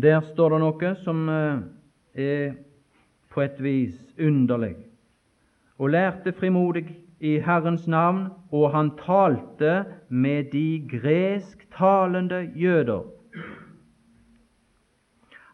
[0.00, 1.58] Der står det noe som eh,
[2.14, 2.54] er
[3.32, 4.76] på et vis underlig.
[5.78, 6.86] Og lærte frimodig
[7.20, 13.04] i Herrens navn, og han talte med de gresktalende jøder.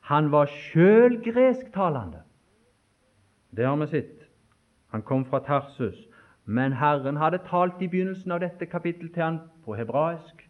[0.00, 2.22] Han var sjøl gresktalende.
[3.56, 4.28] Det har vi sett.
[4.92, 6.06] Han kom fra Tarsus.
[6.44, 10.47] Men Herren hadde talt i begynnelsen av dette kapittel til han på hebraisk.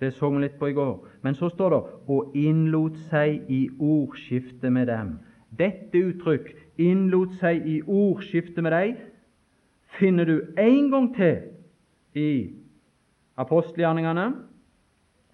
[0.00, 1.06] Det så vi litt på i går.
[1.22, 5.18] Men så står det 'og innlot seg i ordskifte med dem'.
[5.58, 8.96] Dette uttrykk 'innlot seg i ordskifte med deg'
[9.98, 11.38] finner du en gang til
[12.14, 12.50] i
[13.36, 14.34] apostelgjerningene,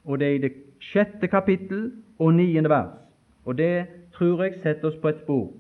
[0.05, 2.98] og det er i det sjette kapittel og niende vers.
[3.44, 5.53] Og det tror jeg setter oss på et spor.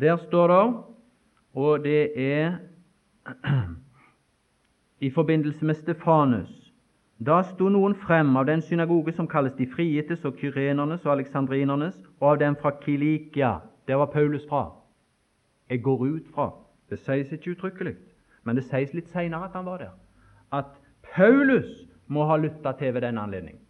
[0.00, 0.74] Der står det,
[1.54, 2.56] og det er
[5.00, 6.72] i forbindelse med Stefanus.
[7.26, 11.96] Da sto noen frem av den synagoge som kalles de frietes og kyrenernes og aleksandrinernes,
[12.20, 13.58] og av dem fra Kilikia.
[13.88, 14.70] Der var Paulus fra.
[15.70, 16.50] Jeg går ut fra
[16.90, 17.94] Det sies ikke uttrykkelig,
[18.44, 19.92] men det sies litt seinere at han var der.
[20.52, 20.72] At
[21.14, 21.68] Paulus
[22.08, 23.60] må ha lytta til ved den anledning.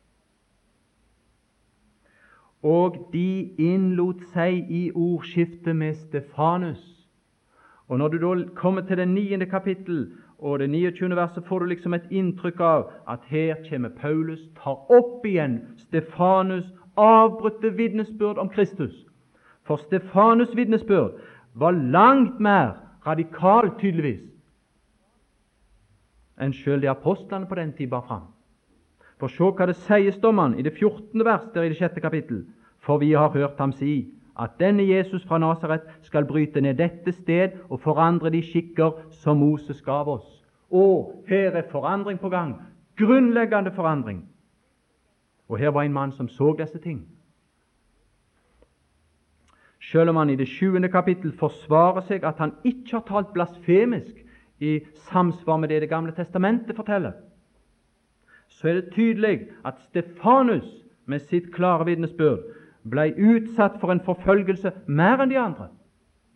[2.63, 6.81] Og de innlot seg i ordskiftet med Stefanus.
[7.89, 11.17] Og Når du da kommer til det niende kapittel og det 29.
[11.17, 16.73] verset får du liksom et inntrykk av at her kommer Paulus, tar opp igjen Stefanus'
[16.97, 19.07] avbrutte vitnesbyrd om Kristus.
[19.69, 21.21] For Stefanus' vitnesbyrd
[21.55, 22.73] var langt mer
[23.07, 24.25] radikal, tydeligvis,
[26.41, 28.31] enn sjøl de apostlene på den tid bar fram.
[29.21, 31.25] For se hva det sies om han i det 14.
[31.25, 32.01] vers der i det 6.
[32.01, 32.47] kapittel.
[32.81, 37.13] For vi har hørt ham si at denne Jesus fra Nasaret skal bryte ned dette
[37.13, 40.27] sted og forandre de skikker som Moses gav oss.
[40.71, 42.57] Og her er forandring på gang.
[42.97, 44.25] Grunnleggende forandring.
[45.49, 47.09] Og her var en mann som så disse ting.
[49.81, 54.17] Selv om han i det sjuende kapittel forsvarer seg at han ikke har talt blasfemisk
[54.61, 57.13] i samsvar med det Det gamle testamentet forteller,
[58.49, 64.73] så er det tydelig at Stefanus med sitt klare vitnesbyrd ble utsatt for en forfølgelse
[64.87, 65.69] mer enn de andre.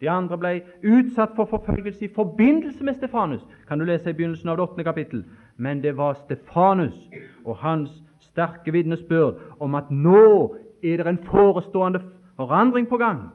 [0.00, 0.52] De andre ble
[0.82, 4.84] utsatt for forfølgelse i forbindelse med Stefanus, kan du lese i begynnelsen av det åttende
[4.84, 5.24] kapittel.
[5.56, 7.08] Men det var Stefanus
[7.44, 12.02] og hans sterke vitnesbyrd om at nå er det en forestående
[12.36, 13.28] forandring på gang.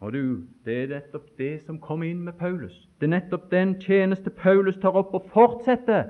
[0.00, 2.88] Og du, Det er nettopp det som kom inn med Paulus.
[3.00, 6.04] Det er nettopp den tjeneste Paulus tar opp og fortsetter.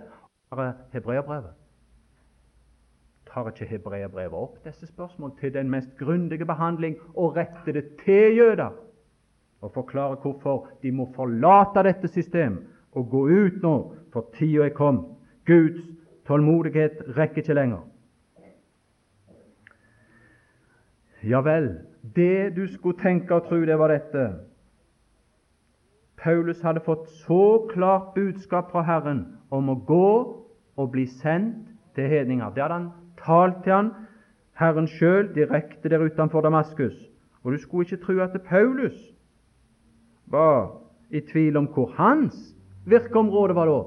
[0.92, 1.57] Hebreabrevet
[3.44, 8.36] tar ikke hebreerbrevet opp disse spørsmål til den mest grundige behandling og retter det til
[8.36, 8.72] jøder
[9.60, 13.74] og forklarer hvorfor de må forlate dette systemet og gå ut nå,
[14.12, 15.04] for tida er kommet.
[15.46, 15.82] Guds
[16.26, 17.82] tålmodighet rekker ikke lenger.
[21.22, 21.68] Ja vel,
[22.16, 24.28] det du skulle tenke og tro, det var dette.
[26.18, 30.10] Paulus hadde fått så klart budskap fra Herren om å gå
[30.78, 32.50] og bli sendt til hedninger.
[32.54, 32.90] Det hadde han
[33.24, 33.90] talt til han,
[34.58, 36.96] Herren sjøl direkte der utenfor Damaskus.
[37.42, 38.96] Og du skulle ikke tro at Paulus
[40.26, 42.54] var i tvil om hvor hans
[42.86, 43.82] virkeområde var da.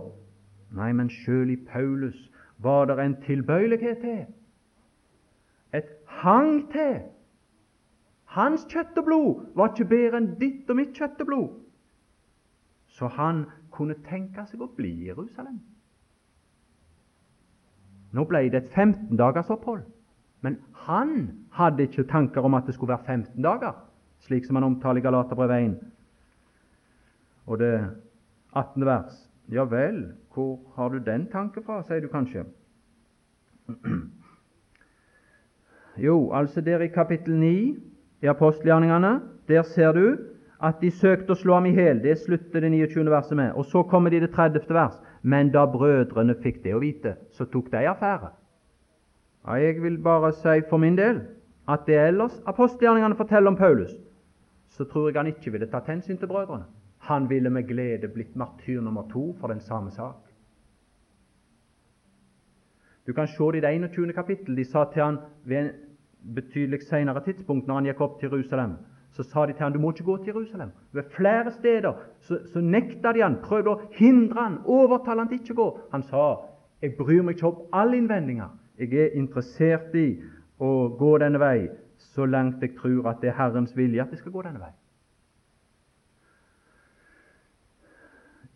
[0.72, 2.18] Nei, men sjøl i Paulus
[2.58, 4.26] var det en tilbøyelighet til,
[5.74, 7.02] et hang til.
[8.26, 11.50] Hans kjøtt og blod var ikke bedre enn ditt og mitt kjøtt og blod.
[12.88, 15.60] Så han kunne tenke seg å bli i Jerusalem.
[18.12, 19.84] Nå ble det et 15 dagers opphold,
[20.42, 23.76] men han hadde ikke tanker om at det skulle være 15 dager,
[24.26, 25.92] slik som han omtaler i Galaterbrevet 1
[27.52, 27.74] og det
[28.56, 28.86] 18.
[28.86, 29.16] vers.
[29.52, 32.46] Ja vel, hvor har du den tanken fra, sier du kanskje.
[35.98, 37.76] Jo, altså der i kapittel 9
[38.22, 40.18] i apostelgjerningene, der ser du
[40.64, 42.00] at de søkte å slå ham i hjel.
[42.04, 43.10] Det slutter det 29.
[43.12, 43.52] verset med.
[43.60, 44.70] Og så kommer de i det 30.
[44.70, 44.96] vers.
[45.22, 48.32] Men da brødrene fikk det å vite, så tok de affære.
[49.46, 51.22] Ja, jeg vil bare si for min del
[51.70, 53.94] at det ellers apostelgjerningene forteller om Paulus,
[54.70, 56.66] så tror jeg han ikke ville tatt hensyn til brødrene.
[57.10, 60.32] Han ville med glede blitt martyr nummer to for den samme sak.
[63.08, 64.14] Du kan se det i det 21.
[64.14, 64.58] kapittel.
[64.58, 65.72] De sa til han ved en
[66.36, 68.76] betydelig senere tidspunkt, når han gikk opp til Jerusalem,
[69.12, 70.72] så sa de til han, du må ikke gå til Jerusalem.
[70.92, 75.42] Ved flere steder så, så nekta de han, prøvde å hindre han, overtale han til
[75.42, 75.70] ikke å gå.
[75.92, 76.28] Han sa,
[76.82, 78.54] jeg bryr meg ikke om alle innvendinger.
[78.80, 80.22] Jeg er interessert i
[80.62, 81.70] å gå denne vei
[82.12, 84.72] så langt jeg tror at det er Herrens vilje at jeg skal gå denne vei.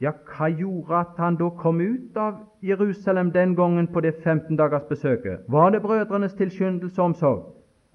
[0.01, 4.57] Ja, hva gjorde at han da kom ut av Jerusalem den gangen på det 15
[4.59, 5.45] dagers besøket?
[5.47, 7.43] Var det brødrenes tilskyndelse og omsorg?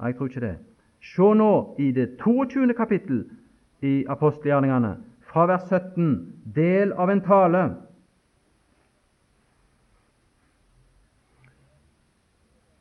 [0.01, 0.57] Nei, jeg tror ikke det.
[1.01, 2.75] Se nå i det 22.
[2.77, 3.25] kapittel
[3.83, 6.11] i apostelgjerningene, fra vers 17,
[6.55, 7.63] del av en tale.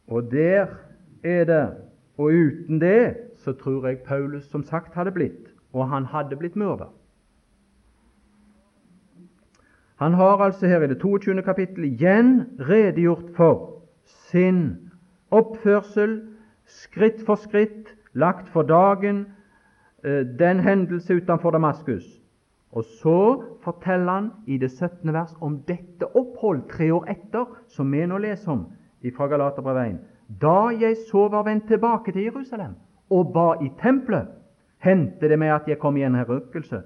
[0.10, 0.68] Og der
[1.24, 1.66] er det,
[2.18, 6.58] og uten det så tror jeg Paulus som sagt hadde blitt, og han hadde blitt
[6.60, 6.90] myrda.
[10.00, 11.42] Han har altså her i det 22.
[11.44, 13.84] kapittel igjen redegjort for
[14.32, 14.90] sin
[15.32, 16.22] oppførsel,
[16.66, 19.26] skritt for skritt, lagt for dagen
[20.04, 22.06] eh, den hendelse utenfor Damaskus.
[22.72, 25.14] Og så forteller han i det 17.
[25.14, 28.68] vers om dette opphold tre år etter, som vi nå leser om
[29.16, 30.00] fra Galaterbrevet 1.
[30.42, 32.76] Da jeg så var vendt tilbake til Jerusalem
[33.10, 34.28] og ba i tempelet,
[34.78, 36.82] hendte det meg at jeg kom i en herykkelse,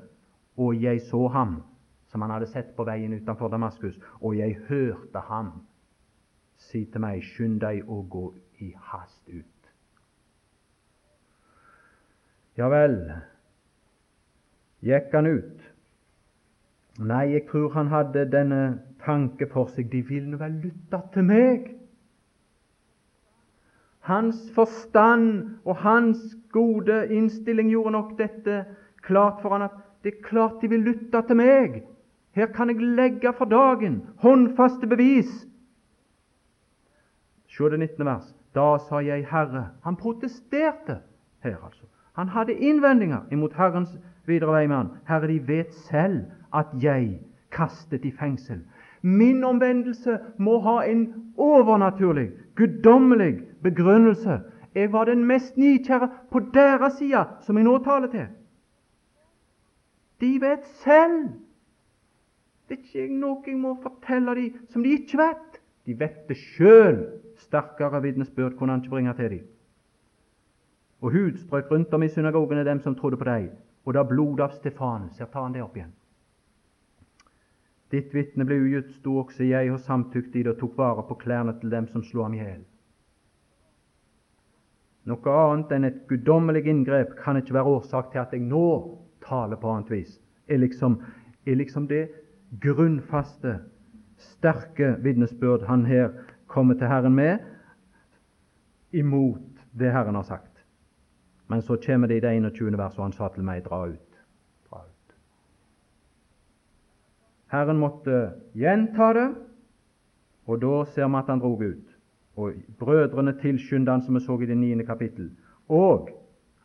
[0.57, 1.57] og jeg så ham
[2.07, 5.51] som han hadde sett på veien utenfor Damaskus, og jeg hørte ham
[6.57, 8.27] si til meg, skynd deg å gå
[8.63, 9.52] i hast ut.
[12.57, 12.97] Ja vel,
[14.85, 15.61] gikk han ut?
[17.01, 18.59] Nei, jeg tror han hadde denne
[19.01, 21.71] tanke for seg, de vil nå vel lytte til meg.
[24.05, 26.21] Hans forstand og hans
[26.53, 28.59] gode innstilling gjorde nok dette
[29.01, 31.81] klart for han at det er klart de vil lytte til meg.
[32.35, 35.31] Her kan jeg legge for dagen håndfaste bevis.
[37.47, 38.05] Se det 19.
[38.05, 38.29] vers.
[38.53, 39.71] Da sa jeg Herre.
[39.85, 40.99] Han protesterte
[41.41, 41.85] her, altså.
[42.13, 43.93] Han hadde innvendinger imot Herrens
[44.27, 44.89] videre vei med han.
[45.07, 47.19] Herre, de vet selv at jeg
[47.51, 48.61] kastet i fengsel.
[49.01, 54.39] Min omvendelse må ha en overnaturlig, guddommelig begrunnelse.
[54.75, 58.27] Jeg var den mest nykjære på deres side, som jeg nå taler til.
[60.21, 61.33] De vet selv
[62.69, 65.59] det er ikke noe jeg må fortelle dem som de ikke vet.
[65.85, 67.03] De vet det sjøl.
[67.43, 69.47] Sterkere vitnesbyrd kunne han ikke bringe til dem.
[71.03, 73.49] Og hud strøk rundt om i synagogene dem som trodde på deg,
[73.83, 75.91] og da blodet av Stefanus Her tar han det opp igjen.
[77.91, 81.17] Ditt vitne ble ugitt, sto også jeg og samtykte i det og tok vare på
[81.21, 82.63] klærne til dem som slo ham i hjel.
[85.11, 88.63] Noe annet enn et guddommelig inngrep kan ikke være årsak til at jeg nå
[89.25, 90.15] taler på annet vis.
[90.47, 91.01] Er liksom,
[91.45, 92.07] er liksom det
[92.63, 93.59] grunnfaste,
[94.17, 96.13] sterke vitnesbyrd han her
[96.47, 97.43] kommer til Herren med,
[98.95, 100.52] imot det Herren har sagt.
[101.47, 102.77] Men så kommer det i det 21.
[102.77, 104.19] verset, og han sa til meg, dra ut.
[104.69, 105.15] Dra ut.
[107.53, 108.19] Herren måtte
[108.57, 109.27] gjenta det,
[110.45, 111.89] og da ser vi at han drog ut.
[112.35, 114.85] Og brødrene tilskyndte han, som vi så i det 9.
[114.85, 115.29] kapittel.
[115.69, 116.09] Og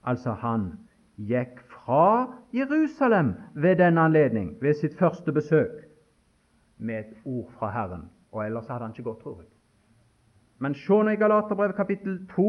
[0.02, 0.70] altså han
[1.16, 5.84] gikk fra Jerusalem ved denne anledning, ved sitt første besøk,
[6.78, 8.08] med et ord fra Herren.
[8.32, 9.57] Og ellers hadde han ikke gått, tror jeg.
[10.58, 12.46] Men se nå i Galaterbrevet kapittel 2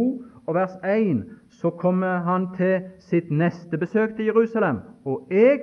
[0.47, 4.79] og vers 1, så kommer han til sitt neste besøk til Jerusalem.
[5.05, 5.59] Og jeg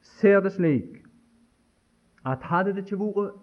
[0.00, 1.02] ser det slik
[2.26, 3.34] at hadde det ikke vært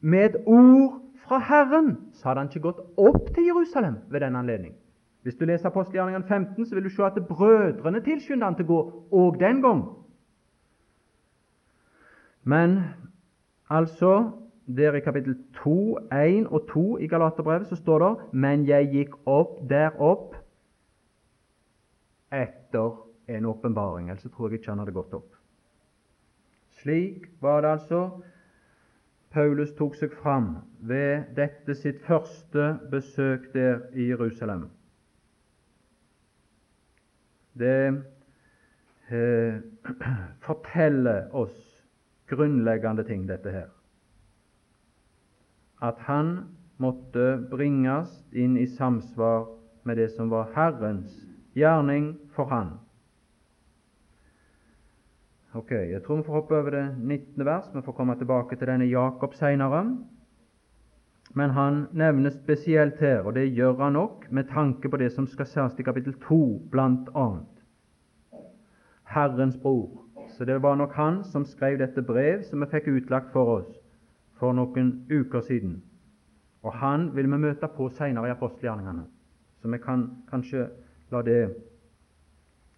[0.00, 4.36] med et ord fra Herren, så hadde han ikke gått opp til Jerusalem ved den
[4.36, 4.74] anledning.
[5.22, 8.68] Hvis du leser apostelgjerningene 15, så vil du se at brødrene tilskyndet han til å
[8.68, 8.80] gå
[9.12, 9.82] òg den gang.
[12.44, 12.78] Men
[13.70, 14.30] altså
[14.76, 19.14] der i kapittel 2, 1 og 2 i Galaterbrevet så står det Men jeg gikk
[19.26, 20.34] opp der opp
[22.32, 22.98] etter
[23.28, 24.10] en åpenbaring.
[24.10, 25.30] Ellers tror jeg ikke han hadde gått opp.
[26.80, 28.02] Slik var det altså
[29.32, 34.68] Paulus tok seg fram ved dette sitt første besøk der i Jerusalem.
[37.58, 38.04] Det
[39.08, 39.58] eh,
[40.46, 41.56] forteller oss
[42.28, 43.68] grunnleggende ting, dette her
[45.82, 46.38] at han
[46.78, 49.46] måtte bringes inn i samsvar
[49.82, 51.14] med det som var Herrens
[51.54, 52.76] gjerning for han.
[55.54, 57.44] Ok, Jeg tror vi får hoppe over det 19.
[57.44, 57.70] vers.
[57.74, 59.96] Vi får komme tilbake til denne Jakob seinere.
[61.34, 65.26] Men han nevnes spesielt her, og det gjør han nok med tanke på det som
[65.26, 67.64] skal sies i kapittel 2, blant annet.
[69.04, 70.04] Herrens bror.
[70.28, 73.87] Så det var nok han som skrev dette brev som vi fikk utlagt for oss
[74.38, 75.78] for noen uker siden.
[76.62, 79.04] Og han vil vi møte på senere i apostelgjerningene,
[79.62, 80.68] så vi kan kanskje
[81.10, 81.42] la det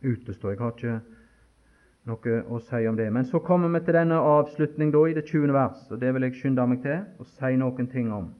[0.04, 0.50] utestå.
[0.52, 1.00] Jeg har ikke
[2.08, 3.08] noe å si om det.
[3.12, 5.52] Men så kommer vi til denne avslutning da, i det 20.
[5.54, 8.30] vers, og det vil jeg skynde meg til å si noen ting om.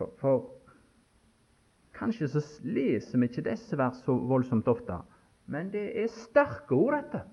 [0.00, 0.46] For, for
[1.96, 5.02] kanskje så leser vi ikke disse vers så voldsomt ofte,
[5.50, 7.24] men det er sterke ord, dette.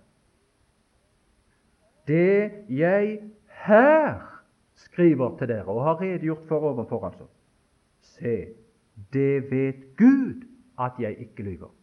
[2.07, 3.19] Det jeg
[3.67, 4.21] her
[4.77, 7.27] skriver til dere og har redegjort for overfor, altså.
[8.01, 8.47] Se,
[9.13, 10.45] det vet Gud
[10.79, 11.73] at jeg ikke lyver.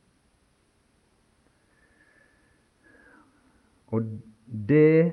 [3.87, 4.03] Og
[4.69, 5.13] det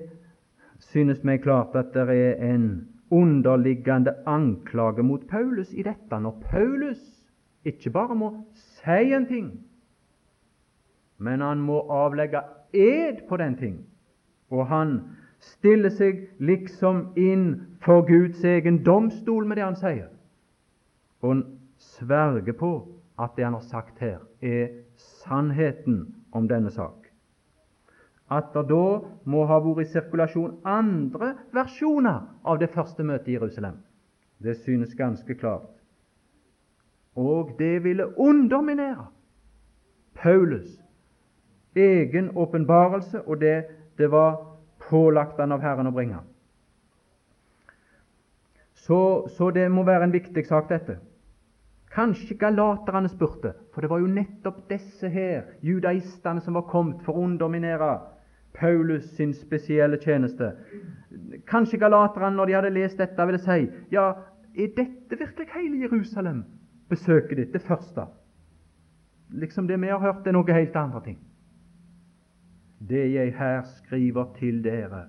[0.79, 7.01] synes meg klart at det er en underliggende anklage mot Paulus i dette, når Paulus
[7.65, 9.51] ikke bare må si en ting,
[11.17, 12.41] men han må avlegge
[12.73, 13.75] ed på den ting.
[14.49, 15.01] Og han
[15.41, 17.45] stille seg liksom inn
[17.81, 20.09] for Guds egen domstol med det han sier,
[21.21, 21.43] og han
[21.81, 22.73] sverger på
[23.21, 27.09] at det han har sagt her, er sannheten om denne sak.
[28.31, 33.35] At det da må ha vært i sirkulasjon andre versjoner av det første møtet i
[33.35, 33.81] Jerusalem,
[34.41, 35.73] det synes ganske klart.
[37.15, 39.09] Og det ville underminere
[40.15, 40.79] Paulus'
[41.75, 43.65] egen åpenbarelse, og det,
[43.97, 44.50] det var
[44.91, 46.19] pålagt han av Herren å bringe.
[48.81, 50.97] Så, så, det må være en viktig sak, dette.
[51.91, 57.15] Kanskje galaterne spurte, for det var jo nettopp disse her, judaistene, som var kommet for
[57.15, 57.91] å underminere
[58.57, 60.53] Paulus sin spesielle tjeneste.
[61.47, 64.07] Kanskje galaterne, når de hadde lest dette, ville si ja,
[64.51, 66.45] er dette virkelig hele Jerusalem?
[66.91, 68.09] Besøket ditt, det første?
[69.31, 71.19] Liksom det vi har hørt, er noe helt andre ting
[72.89, 75.05] det jeg her skriver til dere,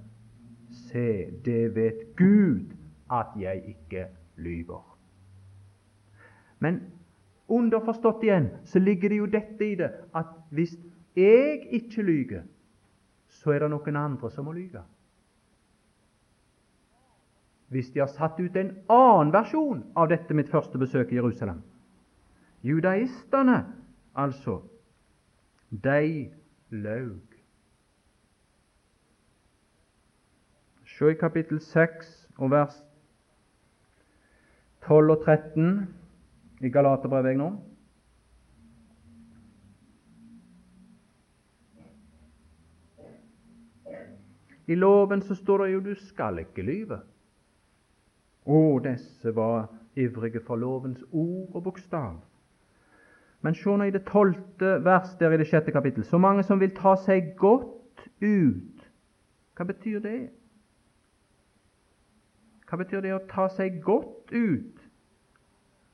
[0.70, 2.73] se, det vet Gud
[3.12, 4.07] at jeg ikke
[4.37, 4.85] lyver.
[6.59, 6.81] Men
[7.49, 10.77] underforstått igjen så ligger det jo dette i det at hvis
[11.16, 12.43] jeg ikke lyver,
[13.29, 14.85] så er det noen andre som må lyve.
[17.73, 21.62] Hvis de har satt ut en annen versjon av dette mitt første besøk i Jerusalem
[22.62, 23.64] Judaistene,
[24.14, 24.61] altså,
[25.70, 26.31] de
[26.70, 27.32] løg.
[31.03, 32.74] Se i kapittel 6 og vers
[34.86, 35.94] 12 og 13
[36.62, 37.48] i Galaterbrevet nå.
[44.70, 47.00] I loven så står det jo 'du skal ikke lyve'.
[48.46, 52.20] Å, disse var ivrige for lovens ord og bokstav.
[53.40, 56.05] Men se nå i det tolvte vers der i det sjette kapittel.
[56.05, 58.86] Så mange som vil ta seg godt ut.
[59.57, 60.30] Hva betyr det?
[62.73, 64.79] Hva betyr det å ta seg godt ut?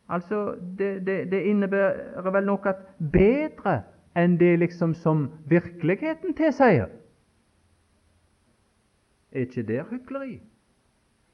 [0.07, 3.81] Altså, Det, det, det innebærer vel noe bedre
[4.15, 6.87] enn det liksom som virkeligheten tilsier.
[9.35, 10.39] Er ikke det hykleri?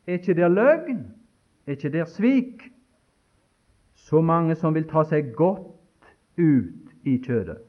[0.09, 1.05] Er ikke det løgn?
[1.67, 2.65] Er ikke der svik?
[3.95, 6.09] Så mange som vil ta seg godt
[6.41, 7.61] ut i kjødet.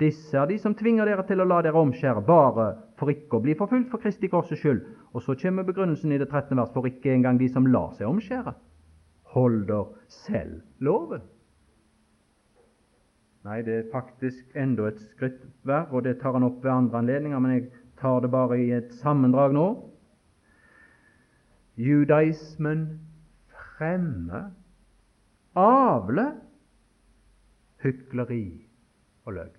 [0.00, 3.42] Disse er de som tvinger dere til å la dere omskjære, bare for ikke å
[3.44, 4.84] bli forfulgt for Kristi Korses skyld.
[5.12, 6.56] Og så kommer begrunnelsen i det 13.
[6.56, 8.54] vers, for ikke engang de som lar seg omskjære,
[9.34, 11.22] holder selv loven.
[13.42, 17.00] Nei, det er faktisk enda et skritt verre, og det tar han opp ved andre
[17.02, 17.64] anledninger, men jeg
[17.98, 19.66] tar det bare i et sammendrag nå.
[21.76, 22.86] Judaismen
[23.76, 24.52] fremmer,
[25.58, 26.36] avler
[27.82, 28.44] hykleri
[29.26, 29.58] og løgn.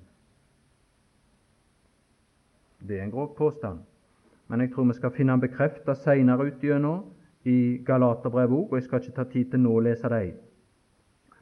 [2.87, 3.83] Det er en grov påstand,
[4.53, 7.07] men jeg tror vi skal finne den bekreftet senere utgjennom
[7.49, 10.35] i Galaterbrevet òg, og jeg skal ikke ta tid til nå å lese dem.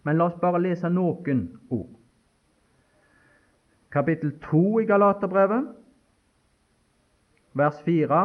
[0.08, 1.90] Men la oss bare lese noen ord.
[3.92, 5.68] Kapittel 2 i Galaterbrevet,
[7.52, 8.22] vers 4.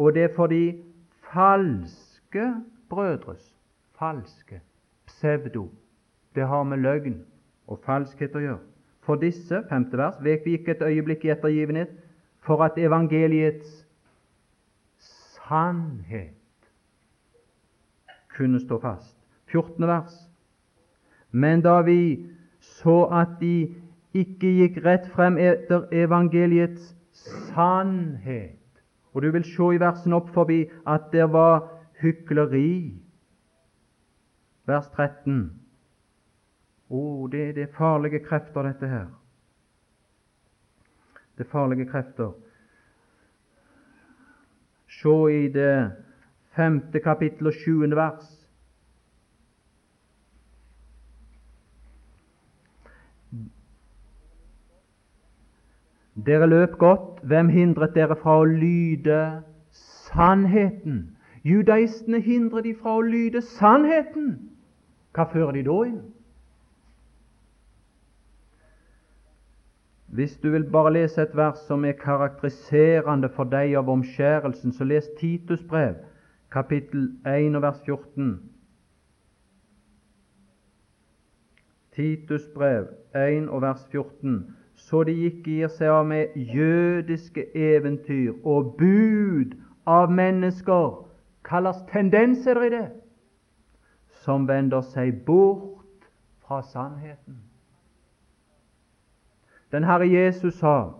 [0.00, 0.62] Og det er fordi
[1.34, 2.48] falske
[2.88, 3.52] brødres
[4.00, 4.62] falske
[5.04, 5.68] psevdo
[6.34, 7.20] det har med løgn
[7.68, 8.64] og falskhet å gjøre.
[9.04, 11.92] For disse, femte vers, vek vi ikke et øyeblikk i ettergivenhet
[12.46, 13.86] for at evangeliets
[14.98, 16.34] sannhet
[18.36, 19.16] kunne stå fast.
[19.46, 19.86] 14.
[19.86, 20.30] vers.
[21.30, 22.26] Men da vi
[22.60, 23.74] så at de
[24.14, 28.62] ikke gikk rett frem etter evangeliets sannhet
[29.12, 31.62] Og du vil se i versen opp forbi at det var
[32.02, 32.92] hykleri.
[34.68, 35.38] Vers 13.
[36.90, 39.06] Å, oh, det, det er farlige krefter, dette her.
[41.38, 42.32] Det farlige krefter.
[44.88, 45.92] Se i det
[46.56, 48.32] femte kapittel og sjuende vers.
[56.26, 59.42] Dere løp godt, hvem hindret dere fra å lyde
[59.76, 61.16] sannheten?
[61.44, 64.38] Judaistene hindrer de fra å lyde sannheten.
[65.12, 66.00] Hva fører de da inn?
[70.16, 74.84] Hvis du vil bare lese et vers som er karakteriserende for deg av omskjærelsen, så
[74.88, 75.98] les Titus brev,
[76.52, 78.30] kapittel 1 og vers 14.
[81.92, 84.56] Titus brev 1 og vers 14.
[84.74, 89.52] Så de ikke gir seg av med jødiske eventyr og bud
[89.86, 91.02] av mennesker.
[91.44, 92.88] kalles tendenser i det?
[94.24, 96.08] Som vender seg bort
[96.40, 97.45] fra sannheten.
[99.76, 100.92] Den Herre Jesus sa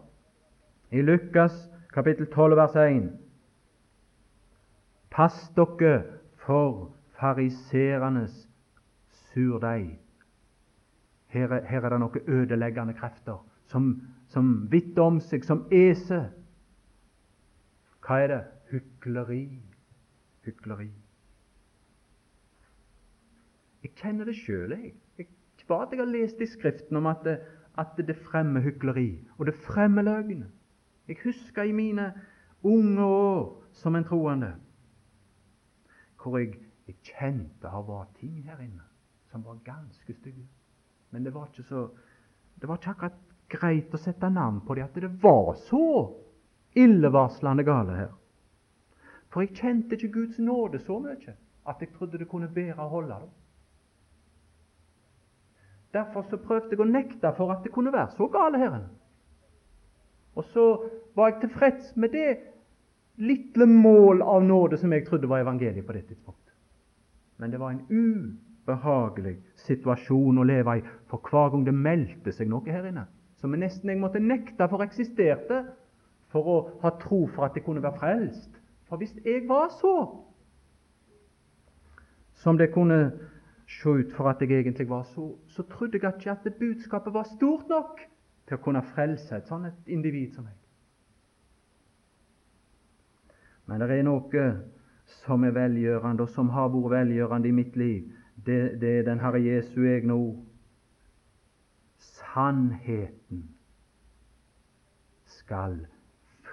[0.90, 3.06] i Lukas kapittel 12 vers 1
[5.10, 6.02] Pass dere
[6.44, 8.34] for fariserenes
[9.32, 9.96] surdeig.
[11.26, 13.40] Her, her, er det noen ødeleggende krefter
[13.72, 13.88] som,
[14.28, 16.28] som vitter om seg, som eser.
[18.04, 18.42] Hva er det?
[18.74, 19.42] Hykleri.
[20.44, 20.90] Hykleri.
[23.88, 24.92] Jeg kjenner det sjøl, jeg.
[25.16, 25.32] jeg.
[25.66, 27.40] At jeg har lest i Skriften om at det,
[27.78, 30.44] at det fremmer hykleri, og det fremmer løgn.
[31.08, 32.12] Jeg husker i mine
[32.62, 34.54] unge år som en troende
[36.26, 36.56] hvor jeg,
[36.86, 38.82] jeg kjente det var ting her inne
[39.30, 40.46] som var ganske stygge.
[41.10, 41.88] Men det var ikke så
[42.60, 43.18] det var ikke akkurat
[43.52, 46.08] greit å sette navn på det, at det var så
[46.74, 48.14] illevarslende gale her.
[49.30, 52.90] For jeg kjente ikke Guds nåde så mye at jeg trodde det kunne bære å
[52.90, 53.30] holde det.
[55.94, 58.80] Derfor så prøvde jeg å nekte for at det kunne være så gale her.
[60.36, 60.66] Og så
[61.16, 62.36] var jeg tilfreds med det
[63.16, 66.52] lille mål av nåde som jeg trodde var evangeliet på det tidspunktet.
[67.36, 72.50] Men det var en ubehagelig situasjon å leve i, for hver gang det meldte seg
[72.52, 73.06] noe her inne,
[73.40, 75.64] som jeg nesten jeg måtte nekte for eksisterte,
[76.32, 78.56] for å ha tro for at jeg kunne være frelst.
[78.88, 79.96] For hvis jeg var så
[82.36, 82.98] som det kunne
[83.66, 87.26] se ut for at jeg egentlig var så, så trodde jeg ikke at budskapet var
[87.36, 88.00] stort nok
[88.46, 90.54] til å kunne frelse et sånt individ som meg.
[93.66, 94.44] Men det er noe
[95.24, 98.12] som er velgjørende, og som har vært velgjørende i mitt liv.
[98.46, 100.38] Det, det er den Herre Jesu egne ord.
[101.98, 103.46] Sannheten
[105.38, 105.78] skal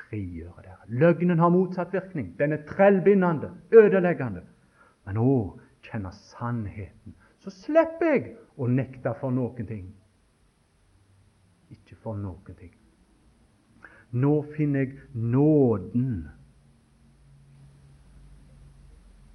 [0.08, 0.80] frigjøre dere.
[0.88, 2.34] Løgnen har motsatt virkning.
[2.40, 4.46] Den er trellbindende, ødeleggende.
[5.06, 9.90] Men å, kjenner sannheten, så slipper jeg å nekte for noen ting.
[11.74, 12.72] Ikke for noen ting.
[14.14, 16.28] Nå finner jeg nåden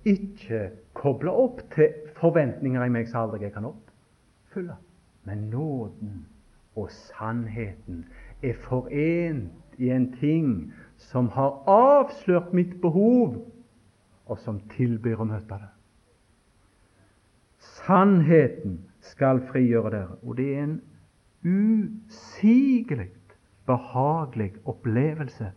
[0.08, 4.78] ikke koble opp til forventninger i meg som aldri jeg kan oppfylle.
[5.28, 6.22] Men nåden
[6.78, 8.04] og sannheten
[8.42, 10.70] er forent i en ting
[11.10, 13.42] som har avslørt mitt behov,
[14.28, 15.70] og som tilbyr å møte det.
[17.76, 20.16] Sannheten skal frigjøre dere.
[20.22, 20.80] Og det er en
[21.44, 23.10] usigelig
[23.68, 25.52] behagelig opplevelse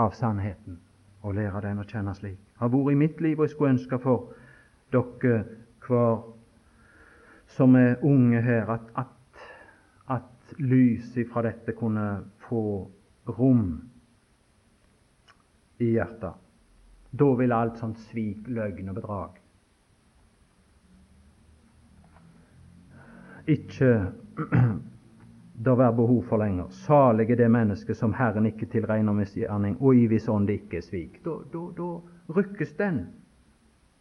[0.00, 0.78] av sannheten
[1.22, 2.38] å lære den å kjenne slik.
[2.38, 4.32] Det har vært i mitt liv, og jeg skulle ønske for
[4.94, 5.42] dere
[5.86, 6.22] hver
[7.52, 9.42] som er unge her, at, at,
[10.14, 12.06] at lyset fra dette kunne
[12.46, 12.62] få
[13.28, 13.66] rom
[15.82, 16.38] i hjertet.
[17.12, 19.41] Da ville alt sånt svik, løgn og bedrag
[23.46, 24.12] ikke
[25.64, 26.68] det være behov for lenger.
[26.70, 30.86] Salig er det mennesket som Herren ikke tilregner misgjerning, og i hvis ånd ikke er
[30.86, 31.20] svik.
[31.24, 31.88] Da, da, da
[32.36, 33.06] rykkes den.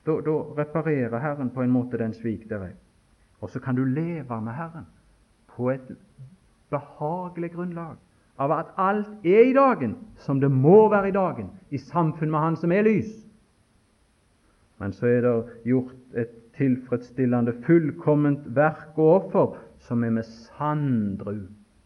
[0.05, 2.77] Da, da, reparerer Herren på en måte den svik der er.
[3.41, 4.87] Og så kan du leve med Herren
[5.55, 5.91] på et
[6.69, 7.97] behagelig grunnlag
[8.41, 12.39] av at alt er i dagen som det må være i dagen, i samfunn med
[12.39, 13.11] Han som er lys.
[14.79, 15.33] Men så er det
[15.65, 21.33] gjort et tilfredsstillende, fullkomment verk og offer som er med sandru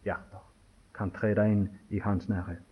[0.04, 0.44] hjerter
[0.96, 2.64] kan trede inn i hans nærhet.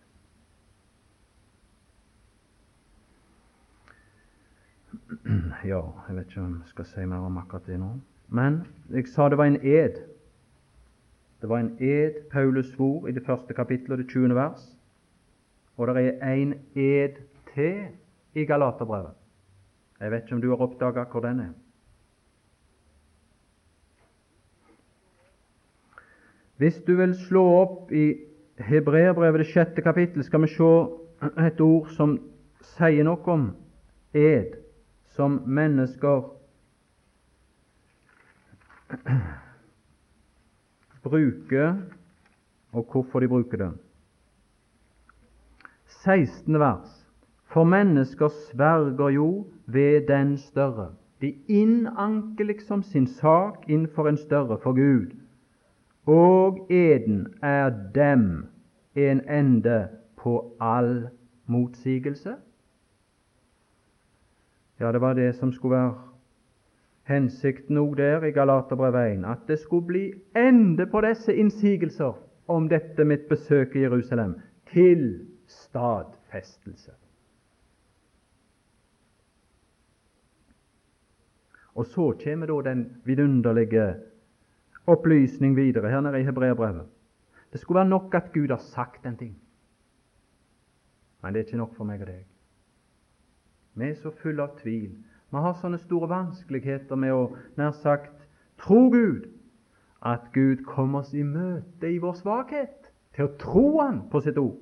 [5.64, 7.94] Ja, jeg vet ikke om jeg skal si mer om akkurat det nå.
[8.28, 9.96] Men jeg sa det var en ed.
[11.40, 14.34] Det var en ed Paulus svor i det første kapittelet, det 20.
[14.34, 14.78] vers.
[15.76, 17.16] Og det er en ed
[17.54, 17.86] til
[18.34, 19.12] i Galaterbrevet.
[20.00, 21.52] Jeg vet ikke om du har oppdaga hvor den er.
[26.64, 28.14] Hvis du vil slå opp i
[28.56, 30.68] Hebreerbrevet det sjette kapittel, skal vi se
[31.44, 32.14] et ord som
[32.70, 33.42] sier noe om
[34.16, 34.54] ed
[35.12, 36.22] som mennesker
[41.04, 41.74] bruker,
[42.72, 43.68] og hvorfor de bruker det.
[46.00, 46.48] 16.
[46.64, 46.94] vers.
[47.52, 49.28] For mennesker sverger jo
[49.66, 50.94] ved den større.
[51.20, 55.12] De innanker liksom sin sak innenfor en større for Gud
[56.06, 58.46] og eden er dem
[58.94, 61.08] en ende på all
[61.46, 62.34] motsigelse.
[64.80, 65.94] Ja, det var det som skulle være
[67.08, 72.12] hensikten òg der i Galaterbrevet 1, at det skulle bli ende på disse innsigelser
[72.48, 74.34] om dette mitt besøk i Jerusalem,
[74.72, 76.92] til stadfestelse.
[81.74, 83.94] Og så kommer da den vidunderlige
[84.86, 86.86] opplysning videre her nede i Hebreerbrevet.
[87.52, 89.36] Det skulle være nok at Gud har sagt en ting.
[91.22, 92.24] Men det er ikke nok for meg og deg.
[93.74, 94.90] Vi er så fulle av tvil.
[95.30, 97.22] Vi har sånne store vanskeligheter med å
[97.58, 98.26] nær sagt
[98.60, 99.30] tro Gud,
[100.04, 104.38] at Gud kommer oss i møte i vår svakhet, til å tro Han på sitt
[104.38, 104.60] ord.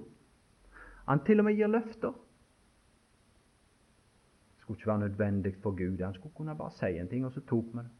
[1.09, 2.12] Han til og med gir løfter.
[4.53, 6.01] Det skulle ikke være nødvendig for Gud.
[6.01, 7.91] Han skulle kunne bare si en ting, og så tok vi det.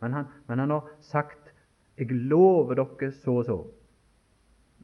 [0.00, 1.52] Men han, men han, har sagt
[1.96, 3.66] 'Jeg lover dere så og så'.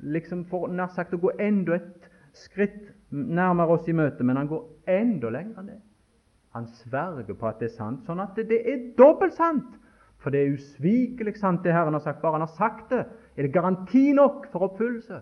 [0.02, 4.48] Liksom for nær sagt å gå enda et skritt nærmere oss i møte, men han
[4.48, 5.80] går enda lenger enn det.
[6.52, 9.78] Han sverger på at det er sant, sånn at det, det er dobbelt sant.
[10.22, 12.20] For det er usvikelig sant, det Herren har sagt.
[12.22, 13.04] Bare Han har sagt det,
[13.36, 15.20] er det garanti nok for oppfyllelse.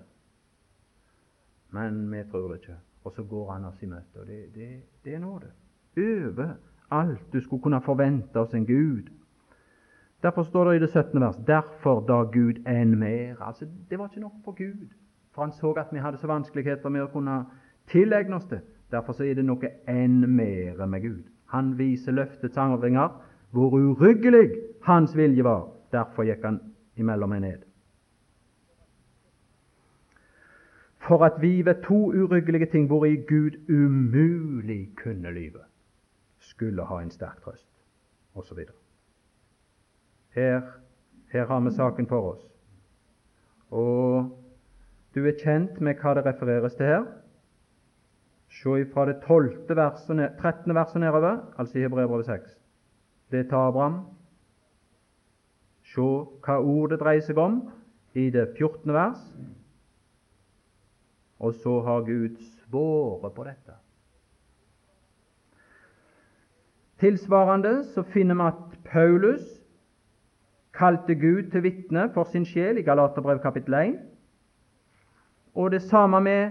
[1.73, 2.77] Men vi tror det ikke.
[3.05, 4.21] Og så går Han oss i møte.
[4.21, 5.53] og Det, det, det er nåde.
[5.97, 6.55] Over
[6.91, 9.09] alt du skulle kunne forvente oss en Gud
[10.23, 11.21] Derfor står det i det 17.
[11.21, 13.37] vers derfor da Gud enn mer.
[13.41, 14.89] Altså, Det var ikke nok for Gud,
[15.35, 17.45] for han så at vi hadde så vanskeligheter med å kunne
[17.89, 18.61] tilegne oss det.
[18.91, 21.23] Derfor så er det noe enn mer med Gud.
[21.47, 23.09] Han viser løftets arvinger
[23.51, 24.51] hvor uryggelig
[24.83, 25.69] hans vilje var.
[25.93, 26.61] Derfor gikk han
[26.97, 27.65] imellom en ned.
[31.09, 35.65] For at vi ved to uryggelige ting hvori Gud umulig kunne lyve,
[36.39, 37.71] skulle ha en sterk trøst,
[38.35, 38.59] osv.
[40.35, 40.61] Her,
[41.33, 42.45] her har vi saken for oss.
[43.71, 44.31] Og
[45.15, 47.05] du er kjent med hva det refereres til her.
[48.51, 49.69] Se fra det 12.
[49.69, 50.75] Verset, 13.
[50.75, 52.57] verset nedover, altså i Hebrevet 6.
[53.31, 54.01] Det tar Abraham.
[55.87, 56.07] Se
[56.47, 57.63] hva ord det dreier seg om
[58.15, 58.93] i det 14.
[58.95, 59.23] vers.
[61.41, 63.79] Og så har Gud svoret på dette.
[67.01, 69.60] Tilsvarende så finner vi at Paulus
[70.73, 73.99] kalte Gud til vitne for sin sjel i Galaterbrev kapittel 1.
[75.55, 76.51] Og det samme med